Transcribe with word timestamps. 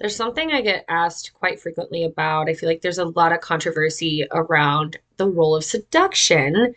There's 0.00 0.16
something 0.16 0.50
I 0.50 0.60
get 0.60 0.84
asked 0.88 1.32
quite 1.34 1.60
frequently 1.60 2.04
about. 2.04 2.48
I 2.48 2.54
feel 2.54 2.68
like 2.68 2.80
there's 2.80 2.98
a 2.98 3.04
lot 3.04 3.32
of 3.32 3.40
controversy 3.40 4.26
around 4.32 4.98
the 5.18 5.28
role 5.28 5.54
of 5.54 5.64
seduction 5.64 6.74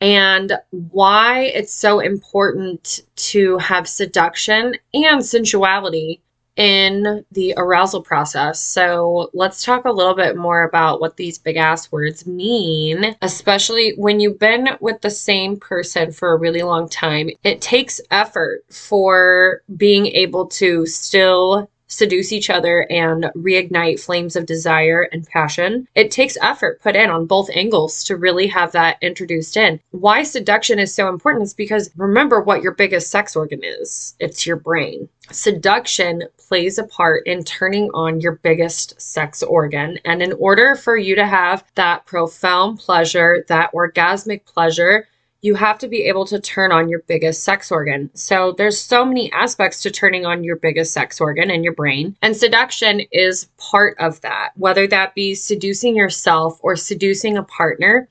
and 0.00 0.52
why 0.70 1.44
it's 1.44 1.72
so 1.72 2.00
important 2.00 3.00
to 3.16 3.56
have 3.58 3.88
seduction 3.88 4.74
and 4.92 5.24
sensuality 5.24 6.20
in 6.56 7.24
the 7.32 7.54
arousal 7.56 8.02
process. 8.02 8.60
So, 8.60 9.30
let's 9.32 9.62
talk 9.62 9.84
a 9.84 9.92
little 9.92 10.14
bit 10.14 10.36
more 10.36 10.64
about 10.64 11.00
what 11.00 11.16
these 11.16 11.38
big 11.38 11.56
ass 11.56 11.92
words 11.92 12.26
mean, 12.26 13.14
especially 13.22 13.92
when 13.96 14.20
you've 14.20 14.38
been 14.38 14.70
with 14.80 15.00
the 15.02 15.10
same 15.10 15.58
person 15.58 16.12
for 16.12 16.32
a 16.32 16.38
really 16.38 16.62
long 16.62 16.88
time. 16.88 17.30
It 17.44 17.60
takes 17.60 18.00
effort 18.10 18.64
for 18.70 19.62
being 19.76 20.06
able 20.06 20.46
to 20.46 20.86
still 20.86 21.68
seduce 21.86 22.32
each 22.32 22.50
other 22.50 22.86
and 22.90 23.24
reignite 23.36 24.00
flames 24.00 24.36
of 24.36 24.46
desire 24.46 25.08
and 25.12 25.26
passion. 25.26 25.86
It 25.94 26.10
takes 26.10 26.36
effort 26.42 26.80
put 26.80 26.96
in 26.96 27.10
on 27.10 27.26
both 27.26 27.50
angles 27.52 28.04
to 28.04 28.16
really 28.16 28.46
have 28.48 28.72
that 28.72 28.98
introduced 29.00 29.56
in. 29.56 29.80
Why 29.90 30.22
seduction 30.22 30.78
is 30.78 30.94
so 30.94 31.08
important 31.08 31.44
is 31.44 31.54
because 31.54 31.90
remember 31.96 32.40
what 32.40 32.62
your 32.62 32.72
biggest 32.72 33.10
sex 33.10 33.36
organ 33.36 33.60
is 33.62 34.14
it's 34.18 34.46
your 34.46 34.56
brain. 34.56 35.08
Seduction 35.30 36.22
plays 36.38 36.78
a 36.78 36.84
part 36.84 37.26
in 37.26 37.42
turning 37.42 37.90
on 37.92 38.20
your 38.20 38.32
biggest 38.32 39.00
sex 39.00 39.42
organ. 39.42 39.98
And 40.04 40.22
in 40.22 40.32
order 40.34 40.76
for 40.76 40.96
you 40.96 41.16
to 41.16 41.26
have 41.26 41.64
that 41.74 42.06
profound 42.06 42.78
pleasure, 42.78 43.44
that 43.48 43.72
orgasmic 43.72 44.44
pleasure, 44.44 45.08
you 45.46 45.54
have 45.54 45.78
to 45.78 45.86
be 45.86 46.02
able 46.02 46.26
to 46.26 46.40
turn 46.40 46.72
on 46.72 46.88
your 46.88 46.98
biggest 47.06 47.44
sex 47.44 47.70
organ. 47.70 48.10
So 48.14 48.52
there's 48.58 48.80
so 48.80 49.04
many 49.04 49.30
aspects 49.32 49.80
to 49.82 49.92
turning 49.92 50.26
on 50.26 50.42
your 50.42 50.56
biggest 50.56 50.92
sex 50.92 51.20
organ 51.20 51.52
in 51.52 51.62
your 51.62 51.72
brain. 51.72 52.16
And 52.20 52.36
seduction 52.36 53.02
is 53.12 53.48
part 53.56 53.96
of 54.00 54.20
that, 54.22 54.50
whether 54.56 54.88
that 54.88 55.14
be 55.14 55.36
seducing 55.36 55.94
yourself 55.94 56.58
or 56.62 56.74
seducing 56.74 57.36
a 57.36 57.44
partner. 57.44 58.08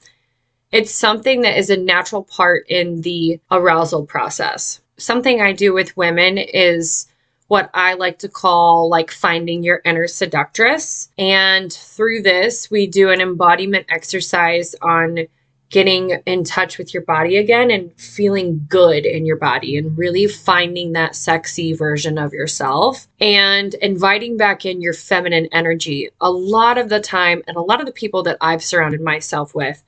It's 0.72 0.96
something 0.96 1.42
that 1.42 1.58
is 1.58 1.70
a 1.70 1.76
natural 1.76 2.24
part 2.24 2.66
in 2.70 3.02
the 3.02 3.42
arousal 3.52 4.06
process. 4.06 4.80
Something 4.96 5.42
I 5.42 5.52
do 5.52 5.74
with 5.74 5.98
women 5.98 6.38
is 6.38 7.06
what 7.48 7.70
I 7.74 7.96
like 7.96 8.20
to 8.20 8.30
call 8.30 8.88
like 8.88 9.12
finding 9.12 9.62
your 9.62 9.82
inner 9.84 10.08
seductress. 10.08 11.10
And 11.18 11.72
through 11.72 12.22
this, 12.22 12.72
we 12.72 12.88
do 12.88 13.12
an 13.12 13.20
embodiment 13.20 13.88
exercise 13.90 14.74
on 14.82 15.28
getting 15.70 16.12
in 16.26 16.44
touch 16.44 16.78
with 16.78 16.94
your 16.94 17.04
body 17.04 17.38
again 17.38 17.72
and 17.72 17.92
feeling 18.00 18.66
good 18.70 19.06
in 19.06 19.26
your 19.26 19.38
body 19.38 19.78
and 19.78 19.98
really 19.98 20.28
finding 20.28 20.92
that 20.92 21.16
sexy 21.16 21.74
version 21.74 22.18
of 22.18 22.34
yourself 22.34 23.08
and 23.20 23.74
inviting 23.76 24.38
back 24.38 24.66
in 24.66 24.82
your 24.82 24.94
feminine 24.94 25.48
energy. 25.52 26.10
A 26.22 26.32
lot 26.32 26.78
of 26.78 26.90
the 26.90 27.00
time, 27.00 27.42
and 27.48 27.58
a 27.58 27.62
lot 27.62 27.80
of 27.80 27.86
the 27.86 27.92
people 27.92 28.24
that 28.24 28.38
I've 28.42 28.64
surrounded 28.64 29.02
myself 29.02 29.56
with 29.56 29.84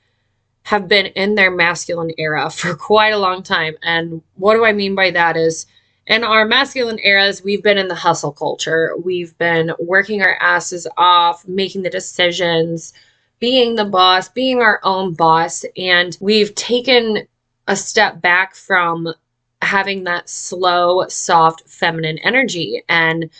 have 0.64 0.88
been 0.88 1.06
in 1.06 1.34
their 1.34 1.50
masculine 1.50 2.12
era 2.18 2.50
for 2.50 2.74
quite 2.74 3.12
a 3.12 3.18
long 3.18 3.42
time. 3.42 3.76
And 3.82 4.22
what 4.34 4.54
do 4.54 4.64
I 4.64 4.72
mean 4.72 4.94
by 4.94 5.10
that 5.12 5.36
is, 5.36 5.66
in 6.06 6.24
our 6.24 6.46
masculine 6.46 6.98
eras, 7.02 7.44
we've 7.44 7.62
been 7.62 7.76
in 7.76 7.88
the 7.88 7.94
hustle 7.94 8.32
culture. 8.32 8.94
We've 9.04 9.36
been 9.36 9.72
working 9.78 10.22
our 10.22 10.36
asses 10.40 10.86
off, 10.96 11.46
making 11.46 11.82
the 11.82 11.90
decisions, 11.90 12.94
being 13.38 13.74
the 13.74 13.84
boss, 13.84 14.28
being 14.28 14.60
our 14.60 14.80
own 14.82 15.14
boss. 15.14 15.64
And 15.76 16.16
we've 16.20 16.54
taken 16.54 17.26
a 17.66 17.76
step 17.76 18.20
back 18.20 18.54
from 18.54 19.12
having 19.62 20.04
that 20.04 20.28
slow, 20.28 21.06
soft, 21.08 21.68
feminine 21.68 22.18
energy 22.18 22.82
and 22.88 23.30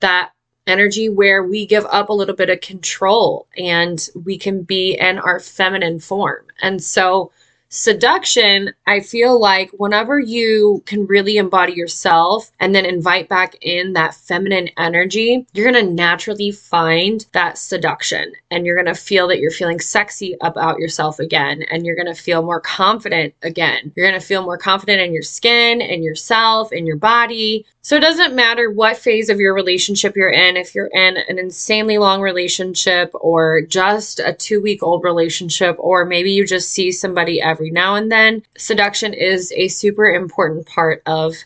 that 0.00 0.30
energy 0.66 1.08
where 1.08 1.42
we 1.42 1.66
give 1.66 1.84
up 1.86 2.08
a 2.08 2.12
little 2.12 2.34
bit 2.34 2.50
of 2.50 2.60
control 2.60 3.46
and 3.56 4.08
we 4.24 4.38
can 4.38 4.62
be 4.62 4.96
in 4.98 5.18
our 5.18 5.40
feminine 5.40 6.00
form. 6.00 6.46
And 6.62 6.82
so, 6.82 7.32
seduction, 7.74 8.72
I 8.86 9.00
feel 9.00 9.38
like 9.38 9.70
whenever 9.72 10.20
you 10.20 10.82
can 10.86 11.06
really 11.06 11.38
embody 11.38 11.72
yourself 11.72 12.52
and 12.60 12.72
then 12.72 12.86
invite 12.86 13.28
back 13.28 13.56
in 13.62 13.94
that 13.94 14.14
feminine 14.14 14.70
energy, 14.78 15.44
you're 15.52 15.70
going 15.70 15.84
to 15.84 15.92
naturally 15.92 16.52
find 16.52 17.26
that 17.32 17.58
seduction 17.58 18.32
and 18.52 18.64
you're 18.64 18.80
going 18.80 18.94
to 18.94 19.00
feel 19.00 19.26
that 19.28 19.40
you're 19.40 19.50
feeling 19.50 19.80
sexy 19.80 20.36
about 20.40 20.78
yourself 20.78 21.18
again 21.18 21.64
and 21.64 21.84
you're 21.84 21.96
going 21.96 22.06
to 22.06 22.14
feel 22.14 22.42
more 22.42 22.60
confident 22.60 23.34
again. 23.42 23.92
You're 23.96 24.08
going 24.08 24.20
to 24.20 24.26
feel 24.26 24.44
more 24.44 24.58
confident 24.58 25.00
in 25.00 25.12
your 25.12 25.22
skin 25.22 25.82
and 25.82 26.04
yourself 26.04 26.70
and 26.70 26.86
your 26.86 26.96
body. 26.96 27.66
So 27.84 27.96
it 27.96 28.00
doesn't 28.00 28.34
matter 28.34 28.70
what 28.70 28.96
phase 28.96 29.28
of 29.28 29.40
your 29.40 29.52
relationship 29.52 30.16
you're 30.16 30.30
in, 30.30 30.56
if 30.56 30.74
you're 30.74 30.86
in 30.86 31.18
an 31.18 31.38
insanely 31.38 31.98
long 31.98 32.22
relationship 32.22 33.10
or 33.12 33.60
just 33.60 34.20
a 34.20 34.32
two 34.32 34.62
week 34.62 34.82
old 34.82 35.04
relationship, 35.04 35.76
or 35.78 36.06
maybe 36.06 36.32
you 36.32 36.46
just 36.46 36.70
see 36.70 36.90
somebody 36.90 37.42
every 37.42 37.70
now 37.70 37.94
and 37.96 38.10
then, 38.10 38.42
seduction 38.56 39.12
is 39.12 39.52
a 39.54 39.68
super 39.68 40.06
important 40.06 40.66
part 40.66 41.02
of 41.04 41.36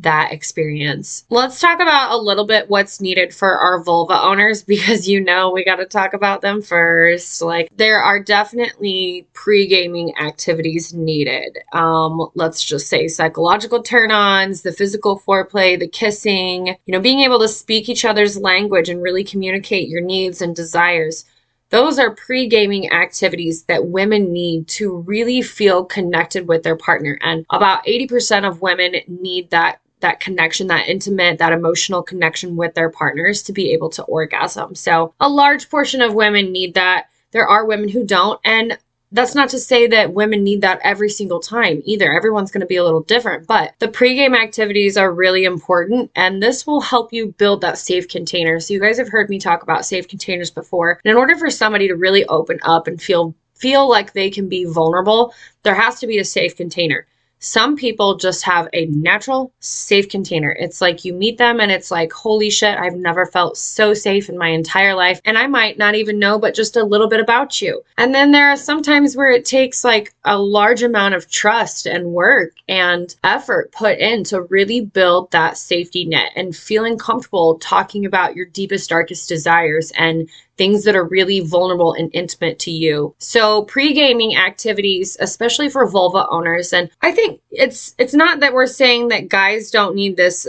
that 0.00 0.32
experience. 0.32 1.24
Let's 1.30 1.60
talk 1.60 1.80
about 1.80 2.12
a 2.12 2.16
little 2.16 2.46
bit 2.46 2.68
what's 2.68 3.00
needed 3.00 3.34
for 3.34 3.56
our 3.58 3.82
vulva 3.82 4.20
owners 4.20 4.62
because 4.74 5.08
you 5.08 5.20
know 5.20 5.50
we 5.50 5.64
got 5.64 5.76
to 5.76 5.86
talk 5.86 6.14
about 6.14 6.40
them 6.40 6.62
first. 6.62 7.40
Like 7.42 7.68
there 7.76 8.00
are 8.00 8.22
definitely 8.22 9.26
pre-gaming 9.32 10.16
activities 10.18 10.92
needed. 10.92 11.58
Um 11.72 12.28
let's 12.34 12.62
just 12.62 12.88
say 12.88 13.08
psychological 13.08 13.82
turn-ons, 13.82 14.62
the 14.62 14.72
physical 14.72 15.20
foreplay, 15.20 15.78
the 15.78 15.88
kissing, 15.88 16.68
you 16.86 16.92
know, 16.92 17.00
being 17.00 17.20
able 17.20 17.38
to 17.40 17.48
speak 17.48 17.88
each 17.88 18.04
other's 18.04 18.38
language 18.38 18.88
and 18.88 19.02
really 19.02 19.24
communicate 19.24 19.88
your 19.88 20.00
needs 20.00 20.42
and 20.42 20.56
desires. 20.56 21.24
Those 21.70 21.98
are 21.98 22.14
pre 22.14 22.46
gaming 22.46 22.92
activities 22.92 23.64
that 23.64 23.86
women 23.86 24.32
need 24.32 24.68
to 24.68 24.98
really 24.98 25.42
feel 25.42 25.84
connected 25.84 26.46
with 26.46 26.62
their 26.62 26.76
partner. 26.76 27.18
And 27.22 27.44
about 27.50 27.84
80% 27.84 28.46
of 28.46 28.62
women 28.62 28.94
need 29.08 29.50
that 29.50 29.80
that 30.04 30.20
connection, 30.20 30.68
that 30.68 30.88
intimate, 30.88 31.38
that 31.38 31.52
emotional 31.52 32.02
connection 32.02 32.54
with 32.54 32.74
their 32.74 32.90
partners 32.90 33.42
to 33.42 33.52
be 33.52 33.72
able 33.72 33.90
to 33.90 34.04
orgasm. 34.04 34.74
So, 34.74 35.14
a 35.18 35.28
large 35.28 35.68
portion 35.68 36.00
of 36.00 36.14
women 36.14 36.52
need 36.52 36.74
that. 36.74 37.06
There 37.32 37.48
are 37.48 37.66
women 37.66 37.88
who 37.88 38.04
don't. 38.04 38.38
And 38.44 38.78
that's 39.14 39.34
not 39.34 39.48
to 39.50 39.58
say 39.60 39.86
that 39.86 40.12
women 40.12 40.42
need 40.42 40.60
that 40.62 40.80
every 40.82 41.08
single 41.08 41.38
time 41.38 41.82
either. 41.84 42.12
Everyone's 42.12 42.50
going 42.50 42.62
to 42.62 42.66
be 42.66 42.76
a 42.76 42.84
little 42.84 43.02
different, 43.02 43.46
but 43.46 43.72
the 43.78 43.86
pregame 43.86 44.36
activities 44.36 44.96
are 44.96 45.12
really 45.12 45.44
important 45.44 46.10
and 46.16 46.42
this 46.42 46.66
will 46.66 46.80
help 46.80 47.12
you 47.12 47.32
build 47.38 47.60
that 47.60 47.78
safe 47.78 48.08
container. 48.08 48.58
So 48.58 48.74
you 48.74 48.80
guys 48.80 48.98
have 48.98 49.08
heard 49.08 49.30
me 49.30 49.38
talk 49.38 49.62
about 49.62 49.86
safe 49.86 50.08
containers 50.08 50.50
before. 50.50 51.00
And 51.04 51.12
in 51.12 51.16
order 51.16 51.36
for 51.36 51.48
somebody 51.48 51.86
to 51.88 51.94
really 51.94 52.24
open 52.26 52.58
up 52.62 52.88
and 52.88 53.00
feel 53.00 53.34
feel 53.54 53.88
like 53.88 54.12
they 54.12 54.30
can 54.30 54.48
be 54.48 54.64
vulnerable, 54.64 55.32
there 55.62 55.76
has 55.76 56.00
to 56.00 56.08
be 56.08 56.18
a 56.18 56.24
safe 56.24 56.56
container. 56.56 57.06
Some 57.38 57.76
people 57.76 58.16
just 58.16 58.42
have 58.44 58.68
a 58.72 58.86
natural, 58.86 59.52
safe 59.60 60.08
container. 60.08 60.56
It's 60.58 60.80
like 60.80 61.04
you 61.04 61.12
meet 61.12 61.36
them 61.36 61.60
and 61.60 61.70
it's 61.70 61.90
like, 61.90 62.12
holy 62.12 62.48
shit, 62.48 62.78
I've 62.78 62.96
never 62.96 63.26
felt 63.26 63.58
so 63.58 63.92
safe 63.92 64.28
in 64.28 64.38
my 64.38 64.48
entire 64.48 64.94
life. 64.94 65.20
And 65.24 65.36
I 65.36 65.46
might 65.46 65.76
not 65.76 65.94
even 65.94 66.18
know, 66.18 66.38
but 66.38 66.54
just 66.54 66.76
a 66.76 66.84
little 66.84 67.08
bit 67.08 67.20
about 67.20 67.60
you. 67.60 67.82
And 67.98 68.14
then 68.14 68.32
there 68.32 68.50
are 68.50 68.56
some 68.56 68.82
times 68.82 69.16
where 69.16 69.30
it 69.30 69.44
takes 69.44 69.84
like 69.84 70.14
a 70.24 70.38
large 70.38 70.82
amount 70.82 71.14
of 71.14 71.30
trust 71.30 71.86
and 71.86 72.06
work 72.06 72.52
and 72.68 73.14
effort 73.22 73.72
put 73.72 73.98
in 73.98 74.24
to 74.24 74.42
really 74.42 74.80
build 74.80 75.30
that 75.32 75.58
safety 75.58 76.06
net 76.06 76.30
and 76.36 76.56
feeling 76.56 76.96
comfortable 76.96 77.58
talking 77.58 78.06
about 78.06 78.36
your 78.36 78.46
deepest, 78.46 78.88
darkest 78.88 79.28
desires 79.28 79.92
and 79.96 80.28
things 80.56 80.84
that 80.84 80.96
are 80.96 81.04
really 81.04 81.40
vulnerable 81.40 81.92
and 81.94 82.10
intimate 82.14 82.58
to 82.60 82.70
you. 82.70 83.14
So 83.18 83.62
pre-gaming 83.64 84.36
activities, 84.36 85.16
especially 85.20 85.68
for 85.68 85.86
vulva 85.88 86.26
owners, 86.28 86.72
and 86.72 86.90
I 87.02 87.12
think 87.12 87.40
it's 87.50 87.94
it's 87.98 88.14
not 88.14 88.40
that 88.40 88.54
we're 88.54 88.66
saying 88.66 89.08
that 89.08 89.28
guys 89.28 89.70
don't 89.70 89.94
need 89.94 90.16
this 90.16 90.46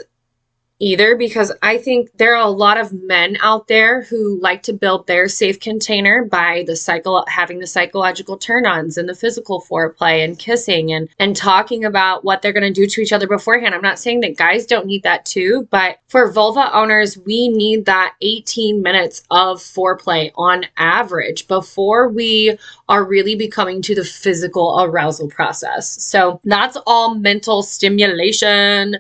either 0.80 1.16
because 1.16 1.52
I 1.62 1.78
think 1.78 2.10
there 2.18 2.36
are 2.36 2.46
a 2.46 2.50
lot 2.50 2.78
of 2.78 2.92
men 2.92 3.38
out 3.42 3.68
there 3.68 4.04
who 4.04 4.40
like 4.42 4.64
to 4.64 4.74
build 4.74 5.08
their 5.08 5.30
safe 5.30 5.60
container 5.60 6.26
by 6.26 6.64
the 6.68 6.76
cycle 6.76 7.24
having 7.28 7.60
the 7.60 7.68
psychological 7.68 8.38
turn-ons 8.38 8.98
and 8.98 9.08
the 9.08 9.16
physical 9.16 9.62
foreplay 9.62 10.24
and 10.24 10.38
kissing 10.38 10.92
and 10.92 11.10
and 11.18 11.36
talking 11.36 11.86
about 11.86 12.26
what 12.26 12.42
they're 12.42 12.52
going 12.52 12.64
to 12.64 12.72
do 12.72 12.88
to 12.88 13.02
each 13.02 13.14
other 13.14 13.28
beforehand. 13.28 13.74
I'm 13.74 13.82
not 13.82 14.00
saying 14.00 14.20
that 14.22 14.38
guys 14.38 14.66
don't 14.66 14.86
need 14.86 15.04
that 15.04 15.26
too, 15.26 15.68
but 15.72 16.00
for 16.08 16.30
vulva 16.32 16.70
owners, 16.76 17.18
we 17.18 17.48
need 17.48 17.86
that 17.86 18.16
18 18.22 18.82
minutes 18.82 19.24
of 19.32 19.60
foreplay 19.60 20.32
on 20.36 20.66
average 20.78 21.48
before 21.48 22.10
we 22.10 22.58
are 22.90 23.04
really 23.04 23.36
becoming 23.36 23.82
to 23.84 23.96
the 23.96 24.04
physical 24.04 24.82
arousal 24.82 25.30
process. 25.30 26.02
So 26.04 26.42
that's 26.44 26.78
all 26.86 27.16
mental 27.16 27.64
stimulation 27.64 28.98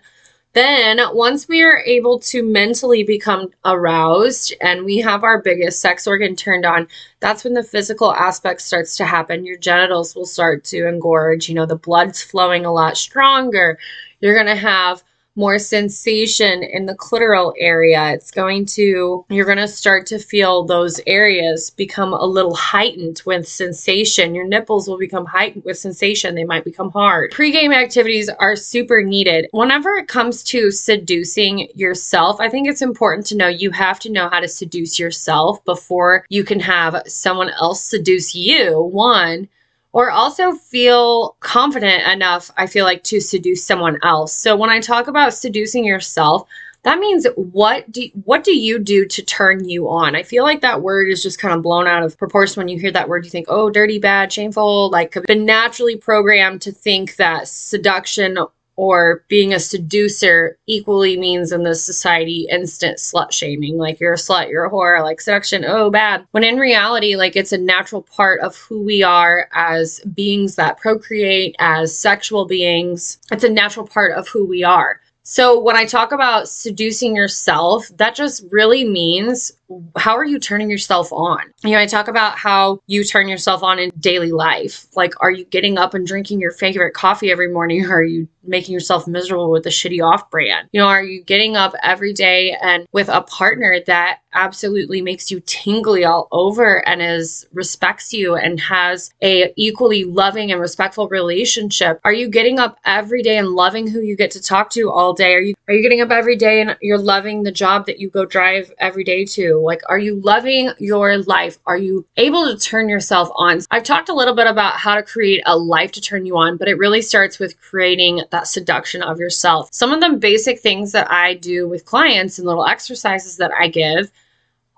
then, 0.55 0.99
once 1.11 1.49
we 1.49 1.61
are 1.63 1.79
able 1.79 2.17
to 2.19 2.41
mentally 2.41 3.03
become 3.03 3.49
aroused 3.65 4.53
and 4.61 4.85
we 4.85 4.97
have 4.99 5.25
our 5.25 5.41
biggest 5.41 5.81
sex 5.81 6.07
organ 6.07 6.33
turned 6.33 6.65
on, 6.65 6.87
that's 7.19 7.43
when 7.43 7.53
the 7.53 7.61
physical 7.61 8.13
aspect 8.13 8.61
starts 8.61 8.95
to 8.95 9.05
happen. 9.05 9.45
Your 9.45 9.57
genitals 9.57 10.15
will 10.15 10.25
start 10.25 10.63
to 10.65 10.87
engorge, 10.87 11.49
you 11.49 11.55
know, 11.55 11.65
the 11.65 11.75
blood's 11.75 12.23
flowing 12.23 12.65
a 12.65 12.71
lot 12.71 12.95
stronger. 12.95 13.77
You're 14.21 14.33
going 14.33 14.45
to 14.45 14.55
have 14.55 15.03
more 15.35 15.59
sensation 15.59 16.63
in 16.63 16.85
the 16.85 16.95
clitoral 16.95 17.53
area. 17.59 18.13
It's 18.13 18.31
going 18.31 18.65
to, 18.67 19.25
you're 19.29 19.45
going 19.45 19.57
to 19.57 19.67
start 19.67 20.05
to 20.07 20.19
feel 20.19 20.63
those 20.63 21.01
areas 21.05 21.69
become 21.69 22.13
a 22.13 22.25
little 22.25 22.55
heightened 22.55 23.21
with 23.25 23.47
sensation. 23.47 24.35
Your 24.35 24.47
nipples 24.47 24.87
will 24.87 24.97
become 24.97 25.25
heightened 25.25 25.65
with 25.65 25.77
sensation. 25.77 26.35
They 26.35 26.45
might 26.45 26.63
become 26.63 26.91
hard. 26.91 27.31
Pre-game 27.31 27.71
activities 27.71 28.29
are 28.29 28.55
super 28.55 29.01
needed. 29.01 29.47
Whenever 29.51 29.95
it 29.95 30.07
comes 30.07 30.43
to 30.43 30.71
seducing 30.71 31.69
yourself, 31.75 32.39
I 32.39 32.49
think 32.49 32.67
it's 32.67 32.81
important 32.81 33.27
to 33.27 33.37
know 33.37 33.47
you 33.47 33.71
have 33.71 33.99
to 34.01 34.11
know 34.11 34.29
how 34.29 34.39
to 34.39 34.47
seduce 34.47 34.99
yourself 34.99 35.63
before 35.65 36.25
you 36.29 36.43
can 36.43 36.59
have 36.59 37.01
someone 37.07 37.49
else 37.49 37.83
seduce 37.83 38.35
you. 38.35 38.81
One, 38.81 39.49
or 39.95 40.11
also 40.11 40.51
feel 40.51 41.37
confident 41.39 42.05
enough, 42.11 42.51
I 42.57 42.67
feel 42.67 42.83
like, 42.83 43.01
to 43.05 43.21
seduce 43.21 43.65
someone 43.65 43.97
else. 44.03 44.33
So 44.33 44.57
when 44.57 44.69
I 44.69 44.81
talk 44.81 45.07
about 45.07 45.33
seducing 45.33 45.85
yourself, 45.85 46.49
that 46.83 46.99
means 46.99 47.25
what 47.37 47.89
do 47.89 48.09
what 48.25 48.43
do 48.43 48.53
you 48.53 48.77
do 48.77 49.05
to 49.05 49.23
turn 49.23 49.67
you 49.67 49.87
on? 49.89 50.13
I 50.13 50.23
feel 50.23 50.43
like 50.43 50.59
that 50.61 50.81
word 50.81 51.09
is 51.09 51.23
just 51.23 51.39
kind 51.39 51.55
of 51.55 51.63
blown 51.63 51.87
out 51.87 52.03
of 52.03 52.17
proportion 52.17 52.59
when 52.59 52.67
you 52.67 52.77
hear 52.77 52.91
that 52.91 53.07
word. 53.07 53.23
You 53.23 53.31
think, 53.31 53.47
oh, 53.47 53.69
dirty, 53.69 53.97
bad, 53.97 54.33
shameful. 54.33 54.89
Like, 54.89 55.17
been 55.27 55.45
naturally 55.45 55.95
programmed 55.95 56.61
to 56.63 56.73
think 56.73 57.15
that 57.15 57.47
seduction 57.47 58.37
or 58.75 59.23
being 59.27 59.53
a 59.53 59.59
seducer 59.59 60.57
equally 60.67 61.17
means 61.17 61.51
in 61.51 61.63
this 61.63 61.83
society 61.83 62.47
instant 62.51 62.97
slut 62.97 63.31
shaming. 63.31 63.77
Like 63.77 63.99
you're 63.99 64.13
a 64.13 64.17
slut, 64.17 64.49
you're 64.49 64.65
a 64.65 64.71
whore, 64.71 65.01
like 65.03 65.21
seduction, 65.21 65.63
oh 65.65 65.89
bad. 65.89 66.25
When 66.31 66.43
in 66.43 66.57
reality, 66.57 67.15
like 67.15 67.35
it's 67.35 67.53
a 67.53 67.57
natural 67.57 68.01
part 68.01 68.41
of 68.41 68.57
who 68.57 68.81
we 68.81 69.03
are 69.03 69.47
as 69.53 69.99
beings 70.13 70.55
that 70.55 70.77
procreate, 70.77 71.55
as 71.59 71.97
sexual 71.97 72.45
beings. 72.45 73.17
It's 73.31 73.43
a 73.43 73.49
natural 73.49 73.87
part 73.87 74.13
of 74.13 74.27
who 74.27 74.45
we 74.45 74.63
are. 74.63 74.99
So 75.27 75.59
when 75.59 75.75
I 75.75 75.85
talk 75.85 76.11
about 76.11 76.47
seducing 76.47 77.15
yourself, 77.15 77.89
that 77.97 78.13
just 78.13 78.45
really 78.51 78.83
means 78.83 79.51
how 79.97 80.15
are 80.15 80.25
you 80.25 80.39
turning 80.39 80.69
yourself 80.69 81.11
on? 81.11 81.39
You 81.63 81.71
know, 81.71 81.79
I 81.79 81.85
talk 81.85 82.07
about 82.07 82.37
how 82.37 82.79
you 82.87 83.03
turn 83.03 83.27
yourself 83.27 83.63
on 83.63 83.79
in 83.79 83.91
daily 83.99 84.31
life. 84.31 84.85
Like, 84.95 85.13
are 85.21 85.31
you 85.31 85.45
getting 85.45 85.77
up 85.77 85.93
and 85.93 86.05
drinking 86.05 86.39
your 86.39 86.51
favorite 86.51 86.93
coffee 86.93 87.31
every 87.31 87.51
morning? 87.51 87.85
Or 87.85 87.95
are 87.95 88.03
you 88.03 88.27
making 88.43 88.73
yourself 88.73 89.07
miserable 89.07 89.49
with 89.49 89.65
a 89.65 89.69
shitty 89.69 90.03
off 90.03 90.29
brand? 90.29 90.69
You 90.71 90.81
know, 90.81 90.87
are 90.87 91.03
you 91.03 91.23
getting 91.23 91.55
up 91.55 91.73
every 91.83 92.13
day 92.13 92.55
and 92.61 92.85
with 92.91 93.09
a 93.09 93.21
partner 93.21 93.79
that 93.87 94.19
absolutely 94.33 95.01
makes 95.01 95.31
you 95.31 95.39
tingly 95.41 96.03
all 96.03 96.27
over 96.31 96.87
and 96.87 97.01
is 97.01 97.47
respects 97.53 98.13
you 98.13 98.35
and 98.35 98.59
has 98.59 99.11
a 99.23 99.53
equally 99.55 100.03
loving 100.03 100.51
and 100.51 100.61
respectful 100.61 101.07
relationship? 101.07 101.99
Are 102.03 102.13
you 102.13 102.29
getting 102.29 102.59
up 102.59 102.77
every 102.85 103.23
day 103.23 103.37
and 103.37 103.49
loving 103.49 103.87
who 103.87 104.01
you 104.01 104.15
get 104.15 104.31
to 104.31 104.41
talk 104.41 104.69
to 104.71 104.91
all 104.91 105.13
day? 105.13 105.33
Are 105.33 105.41
you 105.41 105.55
are 105.67 105.73
you 105.73 105.81
getting 105.81 106.01
up 106.01 106.11
every 106.11 106.35
day 106.35 106.61
and 106.61 106.77
you're 106.81 106.97
loving 106.97 107.43
the 107.43 107.51
job 107.51 107.85
that 107.87 107.99
you 107.99 108.09
go 108.09 108.25
drive 108.25 108.71
every 108.77 109.03
day 109.03 109.25
to? 109.25 109.54
Like, 109.61 109.81
are 109.87 109.99
you 109.99 110.19
loving 110.21 110.71
your 110.79 111.17
life? 111.17 111.57
Are 111.65 111.77
you 111.77 112.05
able 112.17 112.45
to 112.45 112.57
turn 112.57 112.89
yourself 112.89 113.29
on? 113.35 113.61
I've 113.71 113.83
talked 113.83 114.09
a 114.09 114.13
little 114.13 114.35
bit 114.35 114.47
about 114.47 114.75
how 114.75 114.95
to 114.95 115.03
create 115.03 115.41
a 115.45 115.57
life 115.57 115.91
to 115.93 116.01
turn 116.01 116.25
you 116.25 116.37
on, 116.37 116.57
but 116.57 116.67
it 116.67 116.77
really 116.77 117.01
starts 117.01 117.39
with 117.39 117.59
creating 117.59 118.23
that 118.31 118.47
seduction 118.47 119.01
of 119.01 119.19
yourself. 119.19 119.69
Some 119.71 119.91
of 119.91 120.01
the 120.01 120.17
basic 120.17 120.59
things 120.59 120.91
that 120.91 121.11
I 121.11 121.35
do 121.35 121.67
with 121.67 121.85
clients 121.85 122.37
and 122.37 122.47
little 122.47 122.65
exercises 122.65 123.37
that 123.37 123.51
I 123.57 123.67
give 123.67 124.11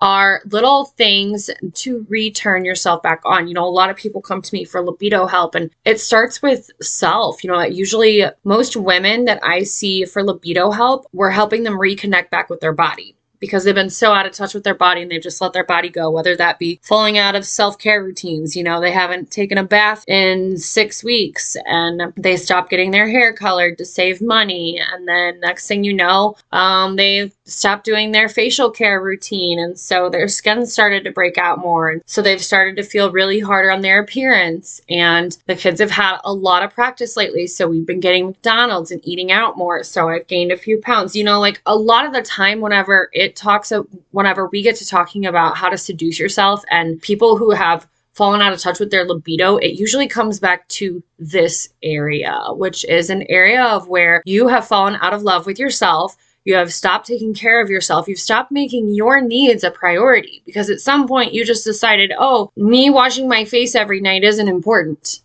are 0.00 0.42
little 0.46 0.84
things 0.84 1.50
to 1.74 2.06
return 2.08 2.64
yourself 2.64 3.02
back 3.02 3.20
on. 3.24 3.48
You 3.48 3.54
know, 3.54 3.64
a 3.64 3.70
lot 3.70 3.90
of 3.90 3.96
people 3.96 4.20
come 4.20 4.42
to 4.42 4.54
me 4.54 4.64
for 4.64 4.80
libido 4.80 5.26
help, 5.26 5.54
and 5.54 5.70
it 5.84 6.00
starts 6.00 6.40
with 6.40 6.70
self. 6.80 7.42
You 7.42 7.50
know, 7.50 7.60
usually 7.62 8.24
most 8.44 8.76
women 8.76 9.24
that 9.24 9.40
I 9.42 9.64
see 9.64 10.04
for 10.04 10.22
libido 10.22 10.70
help, 10.70 11.06
we're 11.12 11.30
helping 11.30 11.64
them 11.64 11.78
reconnect 11.78 12.30
back 12.30 12.48
with 12.48 12.60
their 12.60 12.72
body 12.72 13.16
because 13.40 13.64
they've 13.64 13.74
been 13.74 13.90
so 13.90 14.12
out 14.12 14.26
of 14.26 14.32
touch 14.32 14.54
with 14.54 14.64
their 14.64 14.74
body 14.74 15.02
and 15.02 15.10
they've 15.10 15.22
just 15.22 15.40
let 15.40 15.52
their 15.52 15.64
body 15.64 15.88
go, 15.88 16.10
whether 16.10 16.36
that 16.36 16.58
be 16.58 16.80
falling 16.82 17.18
out 17.18 17.34
of 17.34 17.44
self 17.44 17.78
care 17.78 18.02
routines. 18.02 18.56
You 18.56 18.64
know, 18.64 18.80
they 18.80 18.92
haven't 18.92 19.30
taken 19.30 19.58
a 19.58 19.64
bath 19.64 20.04
in 20.08 20.56
six 20.56 21.04
weeks 21.04 21.56
and 21.66 22.12
they 22.16 22.36
stop 22.36 22.70
getting 22.70 22.90
their 22.90 23.08
hair 23.08 23.32
colored 23.32 23.78
to 23.78 23.84
save 23.84 24.20
money. 24.20 24.80
And 24.92 25.06
then 25.06 25.40
next 25.40 25.66
thing 25.66 25.84
you 25.84 25.94
know, 25.94 26.36
um, 26.52 26.96
they've 26.96 27.34
stopped 27.48 27.84
doing 27.84 28.12
their 28.12 28.28
facial 28.28 28.70
care 28.70 29.00
routine. 29.02 29.58
And 29.58 29.78
so 29.78 30.08
their 30.08 30.28
skin 30.28 30.66
started 30.66 31.04
to 31.04 31.10
break 31.10 31.38
out 31.38 31.58
more. 31.58 31.90
And 31.90 32.02
so 32.06 32.22
they've 32.22 32.42
started 32.42 32.76
to 32.76 32.82
feel 32.82 33.10
really 33.10 33.40
harder 33.40 33.70
on 33.70 33.80
their 33.80 34.00
appearance. 34.00 34.80
And 34.88 35.36
the 35.46 35.56
kids 35.56 35.80
have 35.80 35.90
had 35.90 36.18
a 36.24 36.32
lot 36.32 36.62
of 36.62 36.72
practice 36.72 37.16
lately. 37.16 37.46
So 37.46 37.66
we've 37.68 37.86
been 37.86 38.00
getting 38.00 38.26
McDonald's 38.26 38.90
and 38.90 39.00
eating 39.04 39.32
out 39.32 39.56
more. 39.56 39.82
So 39.82 40.08
I've 40.08 40.26
gained 40.26 40.52
a 40.52 40.56
few 40.56 40.78
pounds. 40.78 41.16
You 41.16 41.24
know, 41.24 41.40
like 41.40 41.60
a 41.66 41.76
lot 41.76 42.04
of 42.04 42.12
the 42.12 42.22
time, 42.22 42.60
whenever 42.60 43.10
it 43.12 43.36
talks, 43.36 43.72
uh, 43.72 43.82
whenever 44.10 44.46
we 44.48 44.62
get 44.62 44.76
to 44.76 44.86
talking 44.86 45.26
about 45.26 45.56
how 45.56 45.68
to 45.68 45.78
seduce 45.78 46.18
yourself 46.18 46.62
and 46.70 47.00
people 47.00 47.36
who 47.36 47.50
have 47.50 47.88
fallen 48.12 48.40
out 48.40 48.52
of 48.52 48.60
touch 48.60 48.80
with 48.80 48.90
their 48.90 49.04
libido, 49.04 49.58
it 49.58 49.78
usually 49.78 50.08
comes 50.08 50.40
back 50.40 50.66
to 50.66 51.00
this 51.20 51.68
area, 51.84 52.46
which 52.50 52.84
is 52.86 53.10
an 53.10 53.22
area 53.28 53.62
of 53.62 53.86
where 53.86 54.22
you 54.24 54.48
have 54.48 54.66
fallen 54.66 54.96
out 54.96 55.14
of 55.14 55.22
love 55.22 55.46
with 55.46 55.56
yourself 55.56 56.16
you 56.44 56.54
have 56.54 56.72
stopped 56.72 57.06
taking 57.06 57.34
care 57.34 57.60
of 57.62 57.70
yourself. 57.70 58.08
You've 58.08 58.18
stopped 58.18 58.50
making 58.50 58.88
your 58.88 59.20
needs 59.20 59.64
a 59.64 59.70
priority 59.70 60.42
because 60.46 60.70
at 60.70 60.80
some 60.80 61.06
point 61.06 61.34
you 61.34 61.44
just 61.44 61.64
decided, 61.64 62.12
oh, 62.18 62.50
me 62.56 62.90
washing 62.90 63.28
my 63.28 63.44
face 63.44 63.74
every 63.74 64.00
night 64.00 64.24
isn't 64.24 64.48
important. 64.48 65.20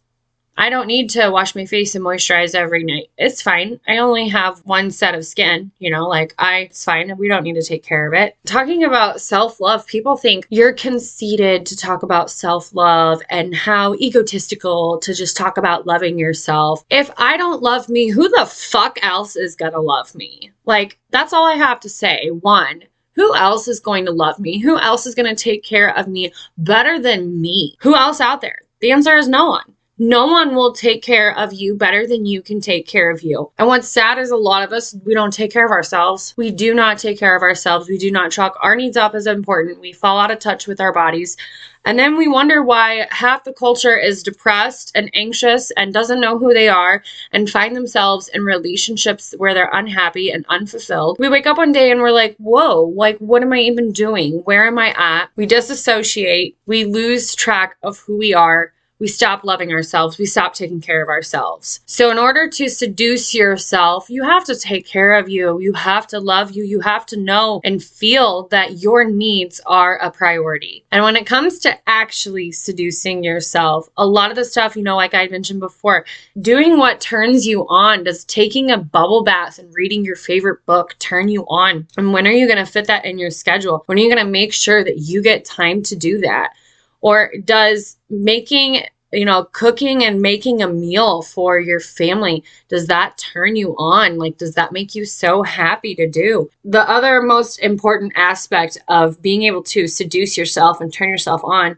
I 0.58 0.70
don't 0.70 0.88
need 0.88 1.10
to 1.12 1.30
wash 1.30 1.56
my 1.56 1.66
face 1.66 1.96
and 1.96 2.06
moisturize 2.06 2.56
every 2.56 2.84
night. 2.84 3.10
It's 3.18 3.42
fine. 3.42 3.80
I 3.88 3.98
only 3.98 4.28
have 4.30 4.60
one 4.66 4.92
set 4.92 5.16
of 5.16 5.26
skin, 5.26 5.72
you 5.80 5.90
know, 5.90 6.08
like 6.08 6.36
I, 6.38 6.60
it's 6.60 6.84
fine. 6.84 7.16
We 7.18 7.28
don't 7.28 7.44
need 7.44 7.56
to 7.56 7.64
take 7.64 7.84
care 7.84 8.08
of 8.08 8.14
it. 8.14 8.38
Talking 8.46 8.84
about 8.84 9.20
self 9.20 9.60
love, 9.60 9.86
people 9.88 10.16
think 10.16 10.46
you're 10.50 10.74
conceited 10.74 11.66
to 11.66 11.76
talk 11.76 12.04
about 12.04 12.30
self 12.30 12.74
love 12.74 13.22
and 13.30 13.56
how 13.56 13.96
egotistical 13.96 15.00
to 15.00 15.14
just 15.14 15.36
talk 15.36 15.58
about 15.58 15.88
loving 15.88 16.20
yourself. 16.20 16.84
If 16.90 17.10
I 17.18 17.38
don't 17.38 17.64
love 17.64 17.90
me, 17.90 18.10
who 18.10 18.30
the 18.30 18.46
fuck 18.46 19.00
else 19.02 19.36
is 19.36 19.56
gonna 19.56 19.82
love 19.82 20.14
me? 20.14 20.52
Like, 20.66 21.00
that's 21.10 21.34
all 21.34 21.46
I 21.46 21.56
have 21.56 21.80
to 21.82 21.90
say. 21.90 22.30
One, 22.30 22.84
who 23.16 23.36
else 23.36 23.68
is 23.68 23.80
going 23.80 24.06
to 24.06 24.12
love 24.12 24.40
me? 24.40 24.60
Who 24.60 24.78
else 24.78 25.06
is 25.06 25.16
going 25.16 25.34
to 25.34 25.44
take 25.44 25.64
care 25.64 25.96
of 25.96 26.08
me 26.08 26.34
better 26.58 27.00
than 27.00 27.42
me? 27.42 27.76
Who 27.82 27.96
else 27.96 28.20
out 28.20 28.42
there? 28.42 28.62
The 28.80 28.92
answer 28.92 29.16
is 29.18 29.28
no 29.28 29.50
one. 29.50 29.76
No 30.06 30.28
one 30.28 30.54
will 30.54 30.74
take 30.74 31.02
care 31.02 31.34
of 31.38 31.54
you 31.54 31.76
better 31.76 32.06
than 32.06 32.26
you 32.26 32.42
can 32.42 32.60
take 32.60 32.86
care 32.86 33.10
of 33.10 33.24
you. 33.24 33.50
And 33.58 33.70
what's 33.70 33.88
sad 33.88 34.18
is 34.18 34.32
a 34.32 34.36
lot 34.36 34.62
of 34.62 34.74
us, 34.74 34.94
we 35.06 35.14
don't 35.14 35.32
take 35.32 35.50
care 35.50 35.66
of 35.66 35.72
ourselves. 35.72 36.34
We 36.36 36.52
do 36.52 36.74
not 36.74 36.98
take 36.98 37.18
care 37.18 37.38
of 37.38 37.42
ourselves. 37.42 37.88
We 37.88 37.98
do 37.98 38.12
not 38.12 38.30
chalk 38.30 38.58
our 38.60 38.76
needs 38.76 38.98
up 38.98 39.16
as 39.16 39.28
important. 39.28 39.80
We 39.80 39.94
fall 39.94 40.20
out 40.20 40.30
of 40.30 40.40
touch 40.40 40.68
with 40.68 40.82
our 40.82 40.92
bodies. 40.92 41.38
And 41.86 41.98
then 41.98 42.18
we 42.18 42.28
wonder 42.28 42.62
why 42.62 43.08
half 43.12 43.46
the 43.46 43.54
culture 43.54 43.98
is 43.98 44.24
depressed 44.24 44.92
and 44.94 45.10
anxious 45.14 45.72
and 45.78 45.94
doesn't 45.94 46.20
know 46.20 46.38
who 46.38 46.54
they 46.54 46.68
are 46.68 47.02
and 47.32 47.50
find 47.50 47.74
themselves 47.74 48.28
in 48.28 48.44
relationships 48.44 49.34
where 49.38 49.54
they're 49.54 49.72
unhappy 49.72 50.32
and 50.32 50.46
unfulfilled. 50.50 51.16
We 51.18 51.30
wake 51.30 51.48
up 51.48 51.56
one 51.56 51.72
day 51.72 51.92
and 51.92 52.02
we're 52.02 52.12
like, 52.12 52.36
whoa, 52.40 52.92
like, 52.94 53.20
what 53.20 53.42
am 53.42 53.54
I 53.54 53.60
even 53.60 53.94
doing? 53.94 54.40
Where 54.40 54.68
am 54.68 54.78
I 54.78 54.94
at? 54.98 55.30
We 55.38 55.46
disassociate. 55.46 56.58
We 56.66 56.84
lose 56.84 57.36
track 57.36 57.78
of 57.84 58.00
who 58.00 58.18
we 58.18 58.34
are 58.34 58.74
we 59.04 59.10
stop 59.10 59.44
loving 59.44 59.74
ourselves, 59.74 60.18
we 60.18 60.26
stop 60.26 60.54
taking 60.54 60.80
care 60.80 61.04
of 61.04 61.10
ourselves. 61.10 61.82
So, 61.88 62.10
in 62.10 62.18
order 62.18 62.48
to 62.48 62.70
seduce 62.70 63.34
yourself, 63.34 64.10
you 64.10 64.24
have 64.24 64.46
to 64.46 64.56
take 64.56 64.88
care 64.88 65.16
of 65.18 65.28
you, 65.28 65.60
you 65.60 65.74
have 65.74 66.08
to 66.08 66.22
love 66.22 66.52
you, 66.52 66.64
you 66.64 66.80
have 66.80 67.06
to 67.08 67.18
know 67.18 67.60
and 67.66 67.84
feel 67.84 68.48
that 68.48 68.78
your 68.78 69.04
needs 69.04 69.60
are 69.66 69.98
a 69.98 70.10
priority. 70.10 70.86
And 70.94 71.04
when 71.04 71.18
it 71.18 71.26
comes 71.26 71.60
to 71.60 71.78
actually 71.86 72.54
seducing 72.54 73.26
yourself, 73.26 73.90
a 73.98 74.08
lot 74.08 74.30
of 74.30 74.38
the 74.38 74.46
stuff, 74.46 74.78
you 74.78 74.84
know, 74.84 74.96
like 74.96 75.14
I 75.14 75.28
mentioned 75.28 75.60
before, 75.60 76.06
doing 76.40 76.78
what 76.78 77.02
turns 77.02 77.46
you 77.46 77.68
on, 77.68 78.06
does 78.06 78.24
taking 78.24 78.72
a 78.72 78.78
bubble 78.78 79.26
bath 79.26 79.60
and 79.60 79.76
reading 79.76 80.06
your 80.06 80.16
favorite 80.16 80.66
book 80.66 80.96
turn 81.00 81.28
you 81.28 81.44
on? 81.48 81.86
And 81.98 82.14
when 82.14 82.26
are 82.26 82.32
you 82.32 82.48
going 82.48 82.66
to 82.66 82.72
fit 82.72 82.88
that 82.88 83.04
in 83.04 83.18
your 83.18 83.32
schedule? 83.32 83.84
When 83.88 83.98
are 83.98 84.02
you 84.02 84.08
going 84.10 84.26
to 84.26 84.32
make 84.32 84.54
sure 84.54 84.82
that 84.82 85.00
you 85.00 85.22
get 85.22 85.44
time 85.44 85.84
to 85.84 85.96
do 85.98 86.20
that? 86.20 86.54
Or 87.02 87.34
does 87.44 87.98
making 88.14 88.84
you 89.14 89.26
know, 89.26 89.46
cooking 89.52 90.04
and 90.04 90.22
making 90.22 90.62
a 90.62 90.68
meal 90.68 91.22
for 91.22 91.60
your 91.60 91.80
family, 91.80 92.44
does 92.68 92.88
that 92.88 93.18
turn 93.18 93.56
you 93.56 93.76
on? 93.78 94.18
Like, 94.18 94.38
does 94.38 94.56
that 94.56 94.72
make 94.72 94.96
you 94.96 95.06
so 95.06 95.44
happy 95.44 95.96
to 95.96 96.10
do? 96.10 96.50
The 96.66 96.90
other 96.90 97.22
most 97.22 97.60
important 97.60 98.14
aspect 98.16 98.78
of 98.88 99.22
being 99.22 99.44
able 99.44 99.64
to 99.64 99.88
seduce 99.88 100.38
yourself 100.38 100.82
and 100.82 100.92
turn 100.92 101.10
yourself 101.10 101.42
on 101.44 101.78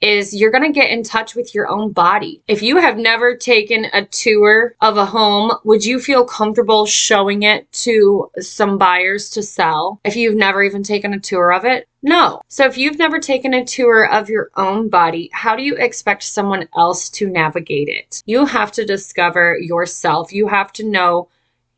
is 0.00 0.34
you're 0.34 0.50
going 0.50 0.64
to 0.64 0.80
get 0.80 0.90
in 0.90 1.02
touch 1.02 1.34
with 1.34 1.54
your 1.54 1.68
own 1.68 1.92
body. 1.92 2.42
If 2.46 2.62
you 2.62 2.76
have 2.76 2.96
never 2.96 3.36
taken 3.36 3.86
a 3.92 4.04
tour 4.06 4.74
of 4.80 4.96
a 4.96 5.06
home, 5.06 5.52
would 5.64 5.84
you 5.84 5.98
feel 5.98 6.24
comfortable 6.24 6.86
showing 6.86 7.42
it 7.42 7.70
to 7.84 8.30
some 8.40 8.78
buyers 8.78 9.30
to 9.30 9.42
sell 9.42 10.00
if 10.04 10.16
you've 10.16 10.36
never 10.36 10.62
even 10.62 10.82
taken 10.82 11.14
a 11.14 11.20
tour 11.20 11.52
of 11.52 11.64
it? 11.64 11.88
No. 12.02 12.42
So 12.48 12.66
if 12.66 12.76
you've 12.76 12.98
never 12.98 13.18
taken 13.18 13.54
a 13.54 13.64
tour 13.64 14.06
of 14.12 14.28
your 14.28 14.50
own 14.56 14.90
body, 14.90 15.30
how 15.32 15.56
do 15.56 15.62
you 15.62 15.74
expect 15.76 16.22
someone 16.22 16.68
else 16.76 17.08
to 17.10 17.30
navigate 17.30 17.88
it? 17.88 18.22
You 18.26 18.44
have 18.44 18.72
to 18.72 18.84
discover 18.84 19.58
yourself. 19.58 20.30
You 20.30 20.46
have 20.48 20.70
to 20.74 20.84
know 20.84 21.28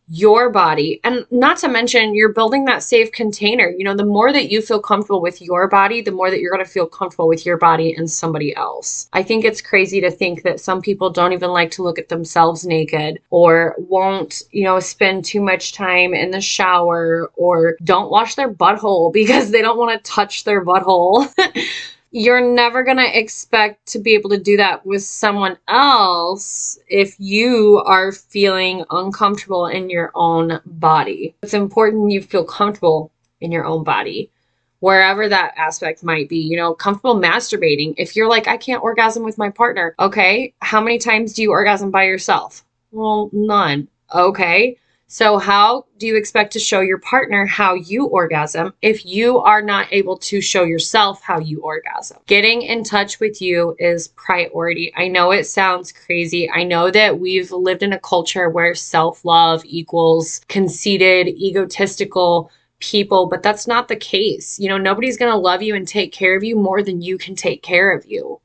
your 0.09 0.51
body. 0.51 1.01
And 1.03 1.27
not 1.31 1.59
to 1.59 1.69
mention, 1.69 2.15
you're 2.15 2.33
building 2.33 2.65
that 2.67 2.83
safe 2.83 3.11
container. 3.13 3.69
You 3.69 3.85
know, 3.85 3.97
the 3.97 4.05
more 4.05 4.33
that 4.33 4.51
you 4.51 4.63
feel 4.63 4.81
comfortable 4.81 5.21
with 5.21 5.43
your 5.43 5.69
body, 5.69 6.01
the 6.01 6.13
more 6.13 6.31
that 6.31 6.41
you're 6.41 6.53
going 6.53 6.65
to 6.65 6.71
feel 6.71 6.87
comfortable 6.87 7.29
with 7.29 7.45
your 7.45 7.57
body 7.57 7.93
and 7.95 8.11
somebody 8.11 8.55
else. 8.55 9.09
I 9.13 9.23
think 9.23 9.45
it's 9.45 9.61
crazy 9.61 10.01
to 10.01 10.11
think 10.11 10.43
that 10.43 10.61
some 10.61 10.81
people 10.81 11.11
don't 11.11 11.33
even 11.33 11.51
like 11.51 11.71
to 11.73 11.83
look 11.83 11.99
at 11.99 12.09
themselves 12.09 12.65
naked 12.65 13.21
or 13.31 13.75
won't, 13.79 14.43
you 14.53 14.65
know, 14.65 14.79
spend 14.79 15.25
too 15.25 15.41
much 15.41 15.73
time 15.73 16.15
in 16.15 16.31
the 16.31 16.41
shower 16.41 17.31
or 17.35 17.77
don't 17.83 18.11
wash 18.11 18.37
their 18.37 18.53
butthole 18.53 19.13
because 19.17 19.51
they 19.51 19.63
don't 19.63 19.79
want 19.79 20.05
to 20.05 20.11
touch 20.11 20.45
their 20.45 20.65
butthole. 20.65 21.33
you're 22.11 22.41
never 22.41 22.83
going 22.83 22.97
to 22.97 23.19
expect 23.19 23.87
to 23.87 23.99
be 23.99 24.15
able 24.15 24.31
to 24.31 24.39
do 24.39 24.57
that 24.57 24.87
with 24.87 25.03
someone 25.03 25.59
else 25.69 26.79
if 26.89 27.15
you 27.19 27.83
are 27.85 28.13
feeling 28.13 28.85
uncomfortable 28.91 29.67
in 29.67 29.91
your 29.91 30.13
own 30.15 30.61
body. 30.65 31.35
It's 31.43 31.55
important 31.55 32.13
you 32.13 32.23
feel 32.23 32.45
comfortable 32.45 33.13
in 33.41 33.53
your 33.53 33.65
own 33.65 33.85
body, 33.85 34.31
wherever 34.81 35.29
that 35.29 35.53
aspect 35.57 36.05
might 36.05 36.29
be. 36.29 36.39
You 36.39 36.57
know, 36.57 36.75
comfortable 36.75 37.21
masturbating. 37.21 37.95
If 37.99 38.17
you're 38.17 38.29
like, 38.29 38.49
I 38.49 38.57
can't 38.57 38.83
orgasm 38.83 39.23
with 39.23 39.39
my 39.39 39.51
partner, 39.51 39.95
okay, 39.99 40.55
how 40.61 40.81
many 40.81 40.99
times 40.99 41.35
do 41.35 41.43
you 41.43 41.51
orgasm 41.51 41.91
by 41.91 42.05
yourself? 42.05 42.65
Well, 42.93 43.31
none. 43.33 43.89
Okay. 44.15 44.79
So, 45.09 45.39
how 45.39 45.85
do 45.99 46.07
you 46.09 46.17
expect 46.17 46.53
to 46.55 46.59
show 46.59 46.81
your 46.81 46.99
partner 46.99 47.47
how 47.47 47.75
you 47.75 48.07
orgasm 48.07 48.75
if 48.83 49.07
you 49.07 49.39
are 49.39 49.63
not 49.63 49.87
able 49.93 50.17
to 50.19 50.41
show 50.41 50.65
yourself 50.65 51.23
how 51.23 51.39
you 51.39 51.61
orgasm? 51.63 52.19
Getting 52.27 52.63
in 52.63 52.83
touch 52.83 53.21
with 53.21 53.41
you 53.41 53.77
is 53.79 54.09
priority. 54.09 54.93
I 54.97 55.07
know 55.07 55.31
it 55.31 55.45
sounds 55.45 55.93
crazy. 55.93 56.51
I 56.51 56.65
know 56.65 56.91
that 56.91 57.21
we've 57.21 57.53
lived 57.53 57.85
in 57.85 57.93
a 57.93 58.01
culture 58.01 58.51
where 58.51 58.75
self 58.75 59.25
love 59.25 59.63
equals 59.65 60.41
conceited, 60.49 61.29
egotistical 61.29 62.51
people, 62.81 63.27
but 63.27 63.45
that's 63.45 63.69
not 63.69 63.87
the 63.87 63.97
case. 63.97 64.59
You 64.59 64.69
know, 64.69 64.79
nobody's 64.79 65.17
going 65.17 65.31
to 65.31 65.39
love 65.39 65.63
you 65.63 65.77
and 65.77 65.87
take 65.87 66.13
care 66.13 66.37
of 66.37 66.43
you 66.43 66.57
more 66.57 66.83
than 66.83 67.01
you 67.01 67.17
can 67.17 67.37
take 67.37 67.63
care 67.63 67.93
of 67.93 68.05
you. 68.07 68.41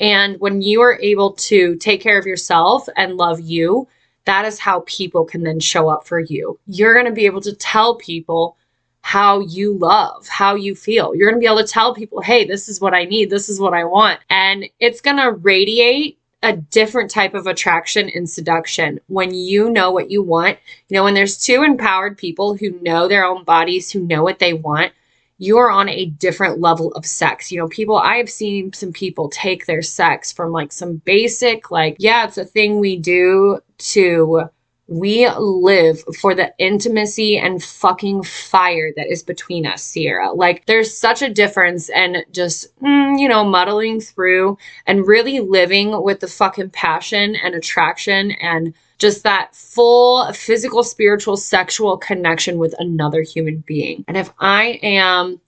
And 0.00 0.40
when 0.40 0.62
you 0.62 0.80
are 0.80 0.98
able 1.02 1.32
to 1.32 1.76
take 1.76 2.00
care 2.00 2.18
of 2.18 2.24
yourself 2.24 2.88
and 2.96 3.18
love 3.18 3.40
you, 3.40 3.88
that 4.28 4.44
is 4.44 4.58
how 4.58 4.84
people 4.86 5.24
can 5.24 5.42
then 5.42 5.58
show 5.58 5.88
up 5.88 6.06
for 6.06 6.20
you. 6.20 6.58
You're 6.66 6.92
going 6.92 7.06
to 7.06 7.12
be 7.12 7.26
able 7.26 7.40
to 7.40 7.54
tell 7.54 7.94
people 7.96 8.56
how 9.00 9.40
you 9.40 9.72
love, 9.78 10.28
how 10.28 10.54
you 10.54 10.74
feel. 10.74 11.14
You're 11.14 11.30
going 11.30 11.40
to 11.40 11.44
be 11.44 11.50
able 11.50 11.64
to 11.64 11.72
tell 11.72 11.94
people, 11.94 12.20
hey, 12.20 12.44
this 12.44 12.68
is 12.68 12.78
what 12.78 12.92
I 12.92 13.04
need, 13.04 13.30
this 13.30 13.48
is 13.48 13.58
what 13.58 13.72
I 13.72 13.84
want. 13.84 14.20
And 14.28 14.66
it's 14.80 15.00
going 15.00 15.16
to 15.16 15.32
radiate 15.32 16.18
a 16.42 16.52
different 16.54 17.10
type 17.10 17.32
of 17.32 17.46
attraction 17.46 18.10
and 18.10 18.28
seduction 18.28 19.00
when 19.06 19.32
you 19.32 19.70
know 19.70 19.90
what 19.90 20.10
you 20.10 20.22
want. 20.22 20.58
You 20.88 20.96
know, 20.96 21.04
when 21.04 21.14
there's 21.14 21.38
two 21.38 21.62
empowered 21.62 22.18
people 22.18 22.54
who 22.54 22.78
know 22.82 23.08
their 23.08 23.24
own 23.24 23.44
bodies, 23.44 23.90
who 23.90 24.00
know 24.00 24.22
what 24.22 24.38
they 24.38 24.52
want, 24.52 24.92
you're 25.38 25.70
on 25.70 25.88
a 25.88 26.06
different 26.06 26.60
level 26.60 26.92
of 26.92 27.06
sex. 27.06 27.50
You 27.50 27.58
know, 27.58 27.68
people, 27.68 27.96
I've 27.96 28.28
seen 28.28 28.72
some 28.72 28.92
people 28.92 29.28
take 29.28 29.66
their 29.66 29.82
sex 29.82 30.32
from 30.32 30.52
like 30.52 30.72
some 30.72 30.96
basic, 30.96 31.70
like, 31.70 31.96
yeah, 31.98 32.26
it's 32.26 32.38
a 32.38 32.44
thing 32.44 32.78
we 32.78 32.96
do 32.96 33.60
to 33.78 34.48
we 34.88 35.28
live 35.28 36.02
for 36.18 36.34
the 36.34 36.52
intimacy 36.58 37.36
and 37.36 37.62
fucking 37.62 38.22
fire 38.22 38.90
that 38.96 39.06
is 39.12 39.22
between 39.22 39.66
us, 39.66 39.82
Sierra. 39.82 40.32
Like, 40.32 40.64
there's 40.64 40.96
such 40.96 41.20
a 41.20 41.28
difference 41.28 41.90
and 41.90 42.24
just, 42.32 42.74
mm, 42.80 43.18
you 43.20 43.28
know, 43.28 43.44
muddling 43.44 44.00
through 44.00 44.56
and 44.86 45.06
really 45.06 45.40
living 45.40 46.02
with 46.02 46.20
the 46.20 46.26
fucking 46.26 46.70
passion 46.70 47.36
and 47.36 47.54
attraction 47.54 48.32
and 48.32 48.72
just 48.96 49.22
that 49.24 49.54
full 49.54 50.32
physical, 50.32 50.82
spiritual, 50.82 51.36
sexual 51.36 51.98
connection 51.98 52.58
with 52.58 52.74
another 52.78 53.20
human 53.20 53.62
being. 53.66 54.04
And 54.08 54.16
if 54.16 54.32
I 54.40 54.80
am 54.82 55.38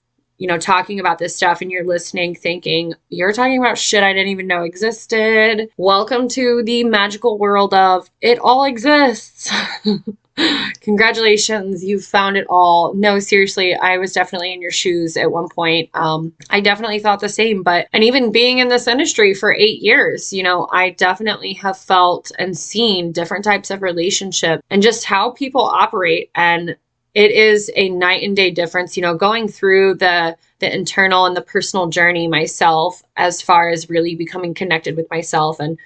you 0.40 0.46
know, 0.46 0.56
talking 0.56 0.98
about 0.98 1.18
this 1.18 1.36
stuff 1.36 1.60
and 1.60 1.70
you're 1.70 1.84
listening, 1.84 2.34
thinking, 2.34 2.94
you're 3.10 3.32
talking 3.32 3.58
about 3.58 3.76
shit 3.76 4.02
I 4.02 4.14
didn't 4.14 4.30
even 4.30 4.46
know 4.46 4.62
existed. 4.62 5.68
Welcome 5.76 6.28
to 6.28 6.62
the 6.64 6.82
magical 6.84 7.38
world 7.38 7.74
of 7.74 8.10
it 8.22 8.38
all 8.38 8.64
exists. 8.64 9.52
Congratulations, 10.80 11.84
you've 11.84 12.06
found 12.06 12.38
it 12.38 12.46
all. 12.48 12.94
No, 12.94 13.18
seriously, 13.18 13.74
I 13.74 13.98
was 13.98 14.14
definitely 14.14 14.54
in 14.54 14.62
your 14.62 14.70
shoes 14.70 15.14
at 15.18 15.30
one 15.30 15.50
point. 15.50 15.90
Um, 15.92 16.32
I 16.48 16.60
definitely 16.60 17.00
thought 17.00 17.20
the 17.20 17.28
same, 17.28 17.62
but, 17.62 17.86
and 17.92 18.02
even 18.02 18.32
being 18.32 18.56
in 18.56 18.68
this 18.68 18.88
industry 18.88 19.34
for 19.34 19.52
eight 19.52 19.82
years, 19.82 20.32
you 20.32 20.42
know, 20.42 20.68
I 20.72 20.90
definitely 20.90 21.52
have 21.54 21.76
felt 21.76 22.32
and 22.38 22.56
seen 22.56 23.12
different 23.12 23.44
types 23.44 23.70
of 23.70 23.82
relationship 23.82 24.62
and 24.70 24.80
just 24.80 25.04
how 25.04 25.32
people 25.32 25.60
operate. 25.60 26.30
And 26.34 26.76
it 27.14 27.30
is 27.32 27.70
a 27.74 27.88
night 27.88 28.22
and 28.22 28.36
day 28.36 28.50
difference, 28.50 28.96
you 28.96 29.02
know, 29.02 29.14
going 29.14 29.48
through 29.48 29.94
the 29.94 30.36
the 30.60 30.74
internal 30.74 31.24
and 31.26 31.36
the 31.36 31.42
personal 31.42 31.86
journey 31.88 32.28
myself 32.28 33.02
as 33.16 33.40
far 33.40 33.70
as 33.70 33.88
really 33.88 34.14
becoming 34.14 34.54
connected 34.54 34.96
with 34.96 35.08
myself 35.10 35.58
and 35.58 35.78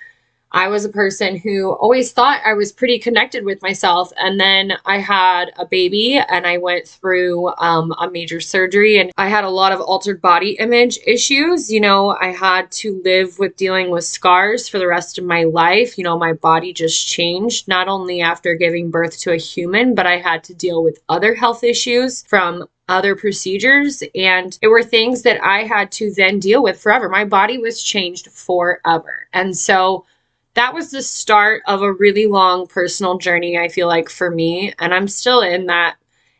I 0.55 0.69
was 0.69 0.85
a 0.85 0.89
person 0.89 1.37
who 1.37 1.73
always 1.73 2.13
thought 2.13 2.41
I 2.47 2.55
was 2.55 2.71
pretty 2.71 3.01
connected 3.01 3.45
with 3.45 3.61
myself. 3.61 4.13
And 4.17 4.39
then 4.39 4.75
I 4.87 4.99
had 4.99 5.53
a 5.59 5.67
baby 5.67 6.17
and 6.17 6.47
I 6.47 6.59
went 6.59 6.87
through 6.87 7.53
um, 7.59 7.93
a 7.99 8.09
major 8.09 8.41
surgery 8.41 9.01
and 9.01 9.11
I 9.17 9.29
had 9.29 9.43
a 9.43 9.51
lot 9.51 9.73
of 9.73 9.81
altered 9.81 10.23
body 10.23 10.53
image 10.61 10.97
issues. 11.09 11.73
You 11.73 11.81
know, 11.81 12.17
I 12.21 12.29
had 12.29 12.71
to 12.73 13.03
live 13.05 13.37
with 13.41 13.57
dealing 13.57 13.91
with 13.91 14.05
scars 14.05 14.69
for 14.69 14.79
the 14.79 14.87
rest 14.87 15.19
of 15.19 15.25
my 15.25 15.43
life. 15.43 15.99
You 15.99 16.05
know, 16.05 16.17
my 16.17 16.35
body 16.35 16.73
just 16.73 17.09
changed, 17.09 17.67
not 17.67 17.89
only 17.89 18.21
after 18.21 18.55
giving 18.55 18.93
birth 18.93 19.19
to 19.23 19.33
a 19.33 19.37
human, 19.37 19.97
but 19.97 20.07
I 20.07 20.19
had 20.19 20.45
to 20.45 20.55
deal 20.55 20.85
with 20.85 21.03
other 21.09 21.35
health 21.35 21.65
issues 21.65 22.23
from 22.29 22.69
other 22.89 23.17
procedures 23.17 24.03
and 24.15 24.59
it 24.61 24.69
were 24.69 24.83
things 24.83 25.23
that 25.23 25.43
I 25.43 25.63
had 25.63 25.91
to 25.93 26.13
then 26.13 26.39
deal 26.39 26.63
with 26.63 26.81
forever. 26.81 27.09
My 27.09 27.25
body 27.25 27.57
was 27.57 27.83
changed 27.83 28.29
forever. 28.31 29.27
And 29.33 29.57
so 29.57 30.05
that 30.55 30.75
was 30.75 30.91
the 30.91 31.03
start 31.03 31.63
of 31.67 31.83
a 31.83 31.93
really 31.93 32.27
long 32.27 32.67
personal 32.67 33.19
journey 33.19 33.59
i 33.59 33.69
feel 33.69 33.89
like 33.89 34.09
for 34.09 34.31
me 34.31 34.73
and 34.79 34.95
i'm 34.95 35.09
still 35.09 35.41
in 35.41 35.67
that 35.67 35.97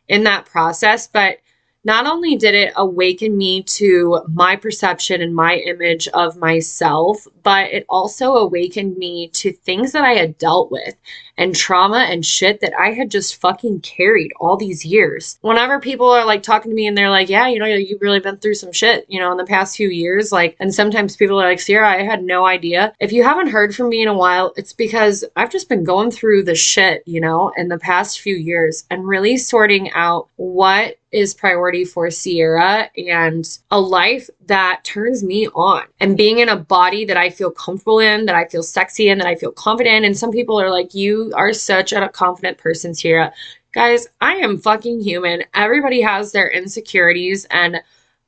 in 0.07 0.23
that 0.23 0.45
process. 0.45 1.07
But 1.07 1.39
not 1.83 2.07
only 2.07 2.35
did 2.35 2.55
it 2.55 2.73
awaken 2.75 3.37
me 3.37 3.63
to 3.63 4.21
my 4.27 4.55
perception 4.55 5.21
and 5.21 5.35
my 5.35 5.57
image 5.57 6.07
of 6.09 6.37
myself, 6.37 7.27
but 7.45 7.71
it 7.71 7.85
also 7.89 8.37
awakened 8.37 8.97
me 8.97 9.27
to 9.27 9.51
things 9.51 9.91
that 9.91 10.03
I 10.03 10.13
had 10.13 10.35
dealt 10.39 10.71
with 10.71 10.95
and 11.37 11.55
trauma 11.55 12.07
and 12.09 12.25
shit 12.25 12.61
that 12.61 12.73
I 12.79 12.91
had 12.91 13.11
just 13.11 13.35
fucking 13.35 13.81
carried 13.81 14.31
all 14.39 14.57
these 14.57 14.83
years. 14.83 15.37
Whenever 15.41 15.79
people 15.79 16.09
are 16.09 16.25
like 16.25 16.41
talking 16.41 16.71
to 16.71 16.75
me 16.75 16.87
and 16.87 16.97
they're 16.97 17.11
like, 17.11 17.29
yeah, 17.29 17.47
you 17.47 17.59
know, 17.59 17.65
you've 17.65 18.01
really 18.01 18.19
been 18.19 18.37
through 18.37 18.55
some 18.55 18.71
shit, 18.71 19.05
you 19.09 19.19
know, 19.19 19.31
in 19.31 19.37
the 19.37 19.45
past 19.45 19.77
few 19.77 19.89
years, 19.89 20.31
like, 20.31 20.55
and 20.59 20.73
sometimes 20.73 21.15
people 21.15 21.39
are 21.39 21.47
like, 21.47 21.59
Sierra, 21.59 21.87
I 21.87 22.03
had 22.03 22.23
no 22.23 22.47
idea. 22.47 22.93
If 22.99 23.11
you 23.11 23.23
haven't 23.23 23.49
heard 23.49 23.75
from 23.75 23.89
me 23.89 24.01
in 24.01 24.07
a 24.07 24.13
while, 24.17 24.53
it's 24.55 24.73
because 24.73 25.23
I've 25.35 25.51
just 25.51 25.69
been 25.69 25.83
going 25.83 26.09
through 26.09 26.43
the 26.45 26.55
shit, 26.55 27.03
you 27.05 27.21
know, 27.21 27.51
in 27.57 27.67
the 27.67 27.77
past 27.77 28.21
few 28.21 28.35
years 28.35 28.85
and 28.89 29.07
really 29.07 29.37
sorting 29.37 29.91
out 29.91 30.29
what 30.37 30.97
is 31.15 31.33
priority 31.33 31.85
for 31.85 32.11
Sierra 32.11 32.89
and 32.97 33.57
a 33.71 33.79
life 33.79 34.29
that 34.47 34.83
turns 34.83 35.23
me 35.23 35.47
on 35.47 35.83
and 36.01 36.17
being 36.17 36.39
in 36.39 36.49
a 36.49 36.57
body 36.57 37.05
that 37.05 37.15
I 37.15 37.29
feel 37.35 37.51
comfortable 37.51 37.99
in, 37.99 38.25
that 38.25 38.35
I 38.35 38.45
feel 38.45 38.63
sexy 38.63 39.09
in, 39.09 39.17
that 39.19 39.27
I 39.27 39.35
feel 39.35 39.51
confident. 39.51 40.05
And 40.05 40.17
some 40.17 40.31
people 40.31 40.59
are 40.59 40.71
like, 40.71 40.93
you 40.93 41.31
are 41.35 41.53
such 41.53 41.93
a 41.93 42.09
confident 42.09 42.57
person, 42.57 42.93
Sierra. 42.93 43.33
Guys, 43.73 44.07
I 44.21 44.35
am 44.35 44.57
fucking 44.57 45.01
human. 45.01 45.43
Everybody 45.53 46.01
has 46.01 46.31
their 46.31 46.49
insecurities 46.49 47.45
and 47.51 47.81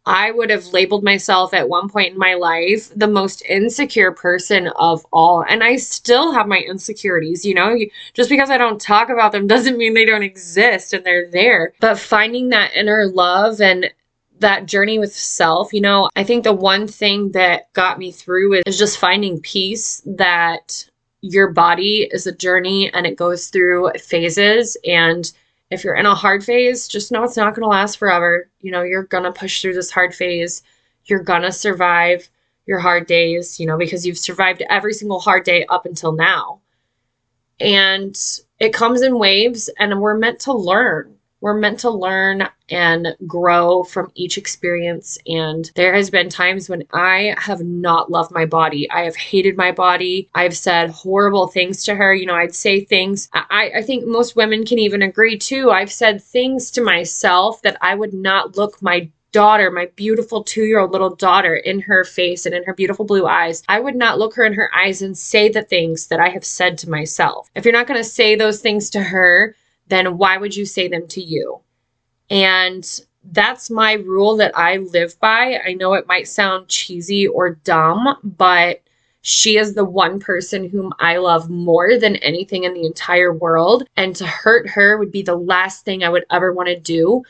I 0.07 0.31
would 0.31 0.49
have 0.49 0.67
labeled 0.67 1.03
myself 1.03 1.53
at 1.53 1.67
one 1.67 1.89
point 1.89 2.13
in 2.13 2.17
my 2.17 2.33
life 2.33 2.89
the 2.95 3.07
most 3.07 3.43
insecure 3.43 4.13
person 4.13 4.67
of 4.77 5.05
all. 5.11 5.43
And 5.47 5.61
I 5.61 5.75
still 5.75 6.31
have 6.31 6.47
my 6.47 6.59
insecurities, 6.59 7.43
you 7.45 7.53
know? 7.53 7.77
Just 8.13 8.29
because 8.29 8.49
I 8.49 8.57
don't 8.57 8.79
talk 8.79 9.09
about 9.09 9.33
them 9.33 9.47
doesn't 9.47 9.77
mean 9.77 9.93
they 9.93 10.05
don't 10.05 10.23
exist 10.23 10.93
and 10.93 11.03
they're 11.03 11.29
there. 11.29 11.73
But 11.81 11.99
finding 11.99 12.49
that 12.49 12.73
inner 12.73 13.05
love 13.05 13.59
and 13.59 13.91
that 14.39 14.65
journey 14.65 14.99
with 14.99 15.13
self, 15.13 15.73
you 15.73 15.81
know, 15.81 16.09
I 16.15 16.23
think 16.23 16.43
the 16.43 16.53
one 16.53 16.87
thing 16.87 17.31
that 17.31 17.71
got 17.73 17.99
me 17.99 18.11
through 18.11 18.61
is 18.65 18.77
just 18.77 18.99
finding 18.99 19.41
peace 19.41 20.01
that 20.05 20.87
your 21.21 21.51
body 21.51 22.07
is 22.11 22.27
a 22.27 22.31
journey 22.31 22.91
and 22.93 23.05
it 23.05 23.15
goes 23.15 23.47
through 23.47 23.91
phases 23.99 24.77
and 24.87 25.31
if 25.69 25.83
you're 25.83 25.95
in 25.95 26.05
a 26.05 26.15
hard 26.15 26.43
phase, 26.43 26.87
just 26.87 27.11
know 27.11 27.23
it's 27.23 27.37
not 27.37 27.53
going 27.53 27.63
to 27.63 27.67
last 27.67 27.97
forever. 27.97 28.49
You 28.61 28.71
know, 28.71 28.83
you're 28.83 29.03
going 29.03 29.23
to 29.23 29.31
push 29.31 29.61
through 29.61 29.73
this 29.73 29.91
hard 29.91 30.15
phase. 30.15 30.63
You're 31.05 31.23
going 31.23 31.41
to 31.41 31.51
survive 31.51 32.29
your 32.65 32.79
hard 32.79 33.07
days, 33.07 33.59
you 33.59 33.65
know, 33.65 33.77
because 33.77 34.05
you've 34.05 34.17
survived 34.17 34.63
every 34.69 34.93
single 34.93 35.19
hard 35.19 35.43
day 35.43 35.65
up 35.69 35.85
until 35.85 36.11
now. 36.11 36.61
And 37.59 38.17
it 38.59 38.73
comes 38.73 39.01
in 39.01 39.19
waves, 39.19 39.69
and 39.79 39.99
we're 39.99 40.17
meant 40.17 40.39
to 40.41 40.53
learn. 40.53 41.16
We're 41.41 41.53
meant 41.53 41.79
to 41.81 41.89
learn 41.89 42.47
and 42.69 43.15
grow 43.25 43.83
from 43.83 44.11
each 44.15 44.37
experience. 44.37 45.17
And 45.27 45.69
there 45.75 45.93
has 45.93 46.09
been 46.09 46.29
times 46.29 46.69
when 46.69 46.83
I 46.93 47.35
have 47.37 47.61
not 47.61 48.11
loved 48.11 48.31
my 48.31 48.45
body. 48.45 48.89
I 48.89 49.01
have 49.01 49.15
hated 49.15 49.55
my 49.55 49.71
body. 49.71 50.29
I've 50.35 50.57
said 50.57 50.89
horrible 50.89 51.47
things 51.47 51.83
to 51.85 51.95
her. 51.95 52.13
You 52.13 52.25
know, 52.25 52.35
I'd 52.35 52.55
say 52.55 52.83
things. 52.83 53.29
I, 53.33 53.71
I 53.77 53.81
think 53.81 54.05
most 54.05 54.35
women 54.35 54.65
can 54.65 54.79
even 54.79 55.01
agree 55.01 55.37
too. 55.37 55.69
I've 55.69 55.91
said 55.91 56.21
things 56.21 56.71
to 56.71 56.81
myself 56.81 57.61
that 57.61 57.77
I 57.81 57.95
would 57.95 58.13
not 58.13 58.57
look 58.57 58.81
my 58.81 59.09
daughter, 59.31 59.69
my 59.69 59.87
beautiful 59.95 60.43
two 60.43 60.63
year 60.63 60.79
old 60.79 60.91
little 60.91 61.15
daughter, 61.15 61.55
in 61.55 61.79
her 61.81 62.03
face 62.03 62.45
and 62.45 62.55
in 62.55 62.63
her 62.63 62.73
beautiful 62.73 63.05
blue 63.05 63.27
eyes, 63.27 63.61
I 63.67 63.79
would 63.79 63.95
not 63.95 64.17
look 64.17 64.35
her 64.35 64.43
in 64.43 64.53
her 64.53 64.73
eyes 64.75 65.01
and 65.01 65.17
say 65.17 65.49
the 65.49 65.61
things 65.61 66.07
that 66.07 66.19
I 66.19 66.29
have 66.29 66.45
said 66.45 66.77
to 66.79 66.89
myself. 66.89 67.49
If 67.53 67.65
you're 67.65 67.73
not 67.73 67.87
going 67.87 67.99
to 67.99 68.03
say 68.09 68.35
those 68.35 68.61
things 68.61 68.89
to 68.91 69.03
her, 69.03 69.55
then 69.89 70.17
why 70.17 70.37
would 70.37 70.55
you 70.55 70.65
say 70.65 70.87
them 70.87 71.07
to 71.07 71.21
you? 71.21 71.59
And 72.29 73.01
that's 73.31 73.69
my 73.69 73.93
rule 73.93 74.37
that 74.37 74.57
I 74.57 74.77
live 74.77 75.19
by. 75.19 75.59
I 75.65 75.73
know 75.73 75.93
it 75.93 76.07
might 76.07 76.27
sound 76.27 76.67
cheesy 76.67 77.27
or 77.27 77.55
dumb, 77.55 78.17
but 78.23 78.81
she 79.21 79.57
is 79.57 79.73
the 79.73 79.85
one 79.85 80.19
person 80.19 80.69
whom 80.69 80.93
I 80.99 81.17
love 81.17 81.49
more 81.49 81.97
than 81.97 82.15
anything 82.17 82.63
in 82.63 82.73
the 82.73 82.85
entire 82.85 83.33
world. 83.33 83.87
And 83.97 84.15
to 84.15 84.25
hurt 84.25 84.69
her 84.69 84.97
would 84.97 85.11
be 85.11 85.21
the 85.21 85.35
last 85.35 85.83
thing 85.83 86.03
I 86.03 86.09
would 86.09 86.25
ever 86.31 86.53
want 86.53 86.69
to 86.69 86.79
do. 86.79 87.23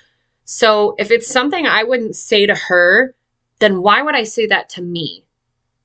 So 0.46 0.96
if 0.98 1.12
it's 1.12 1.28
something 1.28 1.66
I 1.66 1.84
wouldn't 1.84 2.16
say 2.16 2.46
to 2.46 2.56
her, 2.56 3.16
then 3.60 3.82
why 3.82 4.02
would 4.02 4.16
I 4.16 4.24
say 4.24 4.46
that 4.48 4.70
to 4.70 4.82
me? 4.82 5.27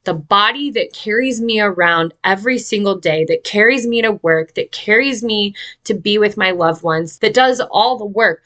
The 0.04 0.14
body 0.14 0.70
that 0.72 0.92
carries 0.92 1.40
me 1.40 1.60
around 1.60 2.14
every 2.24 2.58
single 2.58 2.98
day, 2.98 3.24
that 3.26 3.44
carries 3.44 3.86
me 3.86 4.02
to 4.02 4.12
work, 4.12 4.54
that 4.54 4.72
carries 4.72 5.22
me 5.22 5.54
to 5.84 5.94
be 5.94 6.18
with 6.18 6.36
my 6.36 6.50
loved 6.50 6.82
ones, 6.82 7.18
that 7.18 7.34
does 7.34 7.60
all 7.70 7.96
the 7.98 8.04
work. 8.04 8.42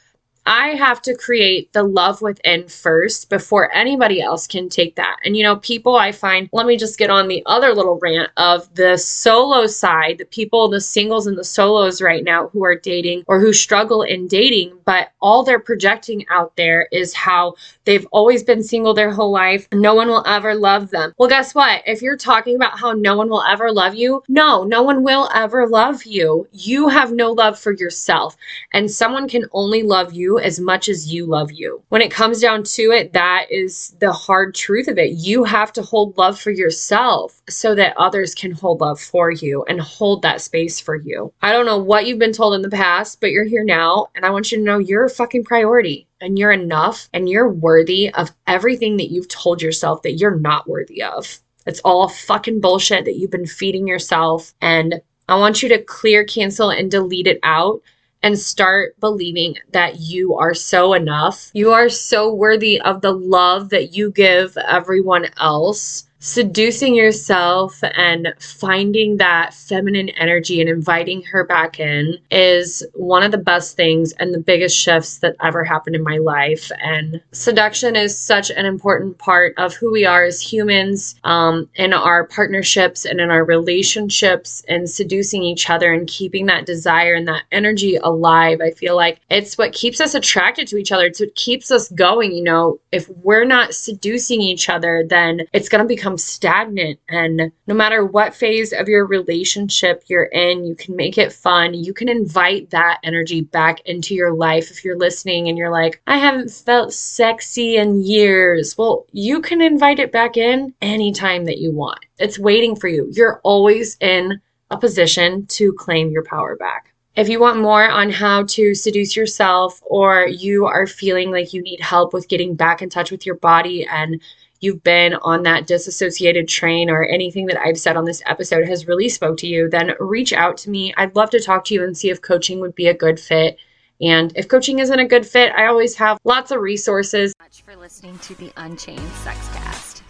I 0.46 0.68
have 0.76 1.02
to 1.02 1.16
create 1.16 1.72
the 1.72 1.82
love 1.82 2.22
within 2.22 2.68
first 2.68 3.28
before 3.28 3.72
anybody 3.74 4.22
else 4.22 4.46
can 4.46 4.68
take 4.68 4.94
that. 4.94 5.16
And 5.24 5.36
you 5.36 5.42
know, 5.42 5.56
people 5.56 5.96
I 5.96 6.12
find, 6.12 6.48
let 6.52 6.66
me 6.66 6.76
just 6.76 6.98
get 6.98 7.10
on 7.10 7.26
the 7.26 7.42
other 7.46 7.74
little 7.74 7.98
rant 8.00 8.30
of 8.36 8.72
the 8.74 8.96
solo 8.96 9.66
side, 9.66 10.18
the 10.18 10.24
people, 10.24 10.68
the 10.68 10.80
singles 10.80 11.26
and 11.26 11.36
the 11.36 11.44
solos 11.44 12.00
right 12.00 12.22
now 12.22 12.48
who 12.48 12.64
are 12.64 12.76
dating 12.76 13.24
or 13.26 13.40
who 13.40 13.52
struggle 13.52 14.02
in 14.02 14.28
dating, 14.28 14.78
but 14.84 15.10
all 15.20 15.42
they're 15.42 15.58
projecting 15.58 16.24
out 16.28 16.56
there 16.56 16.88
is 16.92 17.12
how 17.12 17.54
they've 17.84 18.06
always 18.12 18.44
been 18.44 18.62
single 18.62 18.94
their 18.94 19.10
whole 19.10 19.32
life. 19.32 19.66
No 19.72 19.94
one 19.94 20.08
will 20.08 20.24
ever 20.26 20.54
love 20.54 20.90
them. 20.90 21.12
Well, 21.18 21.28
guess 21.28 21.54
what? 21.54 21.82
If 21.86 22.02
you're 22.02 22.16
talking 22.16 22.54
about 22.54 22.78
how 22.78 22.92
no 22.92 23.16
one 23.16 23.28
will 23.28 23.42
ever 23.42 23.72
love 23.72 23.96
you, 23.96 24.22
no, 24.28 24.62
no 24.62 24.82
one 24.82 25.02
will 25.02 25.28
ever 25.34 25.66
love 25.66 26.04
you. 26.04 26.46
You 26.52 26.88
have 26.88 27.12
no 27.12 27.32
love 27.32 27.58
for 27.58 27.72
yourself, 27.72 28.36
and 28.72 28.88
someone 28.88 29.28
can 29.28 29.46
only 29.52 29.82
love 29.82 30.12
as 30.38 30.60
much 30.60 30.88
as 30.88 31.12
you 31.12 31.26
love 31.26 31.52
you. 31.52 31.82
When 31.88 32.02
it 32.02 32.10
comes 32.10 32.40
down 32.40 32.62
to 32.64 32.90
it, 32.92 33.12
that 33.12 33.46
is 33.50 33.96
the 34.00 34.12
hard 34.12 34.54
truth 34.54 34.88
of 34.88 34.98
it. 34.98 35.12
You 35.12 35.44
have 35.44 35.72
to 35.74 35.82
hold 35.82 36.16
love 36.18 36.38
for 36.40 36.50
yourself 36.50 37.40
so 37.48 37.74
that 37.74 37.96
others 37.96 38.34
can 38.34 38.52
hold 38.52 38.80
love 38.80 39.00
for 39.00 39.30
you 39.30 39.64
and 39.68 39.80
hold 39.80 40.22
that 40.22 40.40
space 40.40 40.80
for 40.80 40.96
you. 40.96 41.32
I 41.42 41.52
don't 41.52 41.66
know 41.66 41.78
what 41.78 42.06
you've 42.06 42.18
been 42.18 42.32
told 42.32 42.54
in 42.54 42.62
the 42.62 42.70
past, 42.70 43.20
but 43.20 43.30
you're 43.30 43.44
here 43.44 43.64
now, 43.64 44.06
and 44.14 44.24
I 44.24 44.30
want 44.30 44.50
you 44.50 44.58
to 44.58 44.64
know 44.64 44.78
you're 44.78 45.04
a 45.04 45.10
fucking 45.10 45.44
priority 45.44 46.08
and 46.20 46.38
you're 46.38 46.52
enough 46.52 47.08
and 47.12 47.28
you're 47.28 47.48
worthy 47.48 48.12
of 48.14 48.32
everything 48.46 48.96
that 48.96 49.10
you've 49.10 49.28
told 49.28 49.60
yourself 49.62 50.02
that 50.02 50.14
you're 50.14 50.38
not 50.38 50.68
worthy 50.68 51.02
of. 51.02 51.40
It's 51.66 51.80
all 51.80 52.08
fucking 52.08 52.60
bullshit 52.60 53.04
that 53.04 53.16
you've 53.16 53.30
been 53.30 53.46
feeding 53.46 53.86
yourself. 53.86 54.54
And 54.60 55.00
I 55.28 55.36
want 55.36 55.62
you 55.62 55.68
to 55.70 55.82
clear, 55.82 56.24
cancel, 56.24 56.70
and 56.70 56.90
delete 56.90 57.26
it 57.26 57.40
out 57.42 57.82
and 58.26 58.36
start 58.36 58.98
believing 58.98 59.54
that 59.70 60.00
you 60.00 60.34
are 60.34 60.52
so 60.52 60.94
enough. 60.94 61.52
You 61.54 61.70
are 61.70 61.88
so 61.88 62.34
worthy 62.34 62.80
of 62.80 63.00
the 63.00 63.12
love 63.12 63.68
that 63.68 63.94
you 63.94 64.10
give 64.10 64.56
everyone 64.56 65.28
else 65.38 66.05
seducing 66.18 66.94
yourself 66.94 67.78
and 67.94 68.32
finding 68.40 69.18
that 69.18 69.52
feminine 69.54 70.08
energy 70.10 70.60
and 70.60 70.70
inviting 70.70 71.22
her 71.22 71.44
back 71.44 71.78
in 71.78 72.16
is 72.30 72.84
one 72.94 73.22
of 73.22 73.32
the 73.32 73.38
best 73.38 73.76
things 73.76 74.12
and 74.12 74.32
the 74.32 74.40
biggest 74.40 74.76
shifts 74.76 75.18
that 75.18 75.36
ever 75.42 75.62
happened 75.62 75.94
in 75.94 76.02
my 76.02 76.18
life. 76.18 76.70
And 76.82 77.20
seduction 77.32 77.96
is 77.96 78.18
such 78.18 78.50
an 78.50 78.64
important 78.64 79.18
part 79.18 79.54
of 79.58 79.74
who 79.74 79.92
we 79.92 80.06
are 80.06 80.24
as 80.24 80.40
humans 80.40 81.14
um, 81.24 81.68
in 81.74 81.92
our 81.92 82.24
partnerships 82.24 83.04
and 83.04 83.20
in 83.20 83.30
our 83.30 83.44
relationships 83.44 84.64
and 84.68 84.88
seducing 84.88 85.42
each 85.42 85.68
other 85.68 85.92
and 85.92 86.08
keeping 86.08 86.46
that 86.46 86.66
desire 86.66 87.14
and 87.14 87.28
that 87.28 87.44
energy 87.52 87.96
alive. 87.96 88.60
I 88.60 88.70
feel 88.70 88.96
like 88.96 89.20
it's 89.30 89.58
what 89.58 89.72
keeps 89.72 90.00
us 90.00 90.14
attracted 90.14 90.66
to 90.68 90.76
each 90.76 90.92
other. 90.92 91.06
It's 91.06 91.20
what 91.20 91.34
keeps 91.34 91.70
us 91.70 91.90
going. 91.90 92.32
You 92.32 92.44
know, 92.44 92.80
if 92.92 93.08
we're 93.22 93.44
not 93.44 93.74
seducing 93.74 94.40
each 94.40 94.68
other, 94.68 95.04
then 95.06 95.42
it's 95.52 95.68
going 95.68 95.84
to 95.84 95.88
become 95.88 96.05
become 96.06 96.18
stagnant. 96.18 97.00
And 97.08 97.50
no 97.66 97.74
matter 97.74 98.04
what 98.04 98.32
phase 98.32 98.72
of 98.72 98.88
your 98.88 99.04
relationship 99.06 100.04
you're 100.06 100.26
in, 100.26 100.64
you 100.64 100.76
can 100.76 100.94
make 100.94 101.18
it 101.18 101.32
fun. 101.32 101.74
You 101.74 101.92
can 101.92 102.08
invite 102.08 102.70
that 102.70 103.00
energy 103.02 103.40
back 103.40 103.80
into 103.86 104.14
your 104.14 104.32
life. 104.32 104.70
If 104.70 104.84
you're 104.84 104.96
listening 104.96 105.48
and 105.48 105.58
you're 105.58 105.72
like, 105.72 106.00
I 106.06 106.18
haven't 106.18 106.52
felt 106.52 106.92
sexy 106.92 107.76
in 107.76 108.04
years, 108.04 108.78
well, 108.78 109.06
you 109.10 109.40
can 109.40 109.60
invite 109.60 109.98
it 109.98 110.12
back 110.12 110.36
in 110.36 110.72
anytime 110.80 111.44
that 111.46 111.58
you 111.58 111.72
want. 111.72 112.06
It's 112.18 112.38
waiting 112.38 112.76
for 112.76 112.86
you. 112.86 113.08
You're 113.12 113.40
always 113.42 113.96
in 114.00 114.40
a 114.70 114.78
position 114.78 115.46
to 115.46 115.72
claim 115.72 116.10
your 116.10 116.24
power 116.24 116.54
back. 116.54 116.92
If 117.16 117.28
you 117.28 117.40
want 117.40 117.62
more 117.62 117.88
on 117.88 118.10
how 118.10 118.44
to 118.44 118.74
seduce 118.74 119.16
yourself, 119.16 119.80
or 119.86 120.28
you 120.28 120.66
are 120.66 120.86
feeling 120.86 121.32
like 121.32 121.52
you 121.52 121.62
need 121.62 121.80
help 121.80 122.12
with 122.12 122.28
getting 122.28 122.54
back 122.54 122.82
in 122.82 122.90
touch 122.90 123.10
with 123.10 123.24
your 123.24 123.36
body 123.36 123.86
and 123.86 124.20
you've 124.60 124.82
been 124.82 125.14
on 125.14 125.42
that 125.44 125.66
disassociated 125.66 126.48
train 126.48 126.90
or 126.90 127.04
anything 127.04 127.46
that 127.46 127.58
I've 127.58 127.78
said 127.78 127.96
on 127.96 128.04
this 128.04 128.22
episode 128.26 128.66
has 128.68 128.86
really 128.86 129.08
spoke 129.08 129.36
to 129.38 129.46
you, 129.46 129.68
then 129.68 129.92
reach 130.00 130.32
out 130.32 130.56
to 130.58 130.70
me. 130.70 130.94
I'd 130.96 131.16
love 131.16 131.30
to 131.30 131.40
talk 131.40 131.64
to 131.66 131.74
you 131.74 131.84
and 131.84 131.96
see 131.96 132.10
if 132.10 132.22
coaching 132.22 132.60
would 132.60 132.74
be 132.74 132.88
a 132.88 132.94
good 132.94 133.20
fit. 133.20 133.58
And 134.00 134.32
if 134.36 134.48
coaching 134.48 134.78
isn't 134.78 134.98
a 134.98 135.06
good 135.06 135.26
fit, 135.26 135.52
I 135.56 135.66
always 135.66 135.96
have 135.96 136.18
lots 136.24 136.50
of 136.50 136.60
resources. 136.60 137.32
Much 137.40 137.62
for 137.62 137.76
listening 137.76 138.18
to 138.20 138.34
the 138.34 138.52
Unchained 138.56 139.00
Sex 139.24 139.38
Sexcast. 139.38 139.65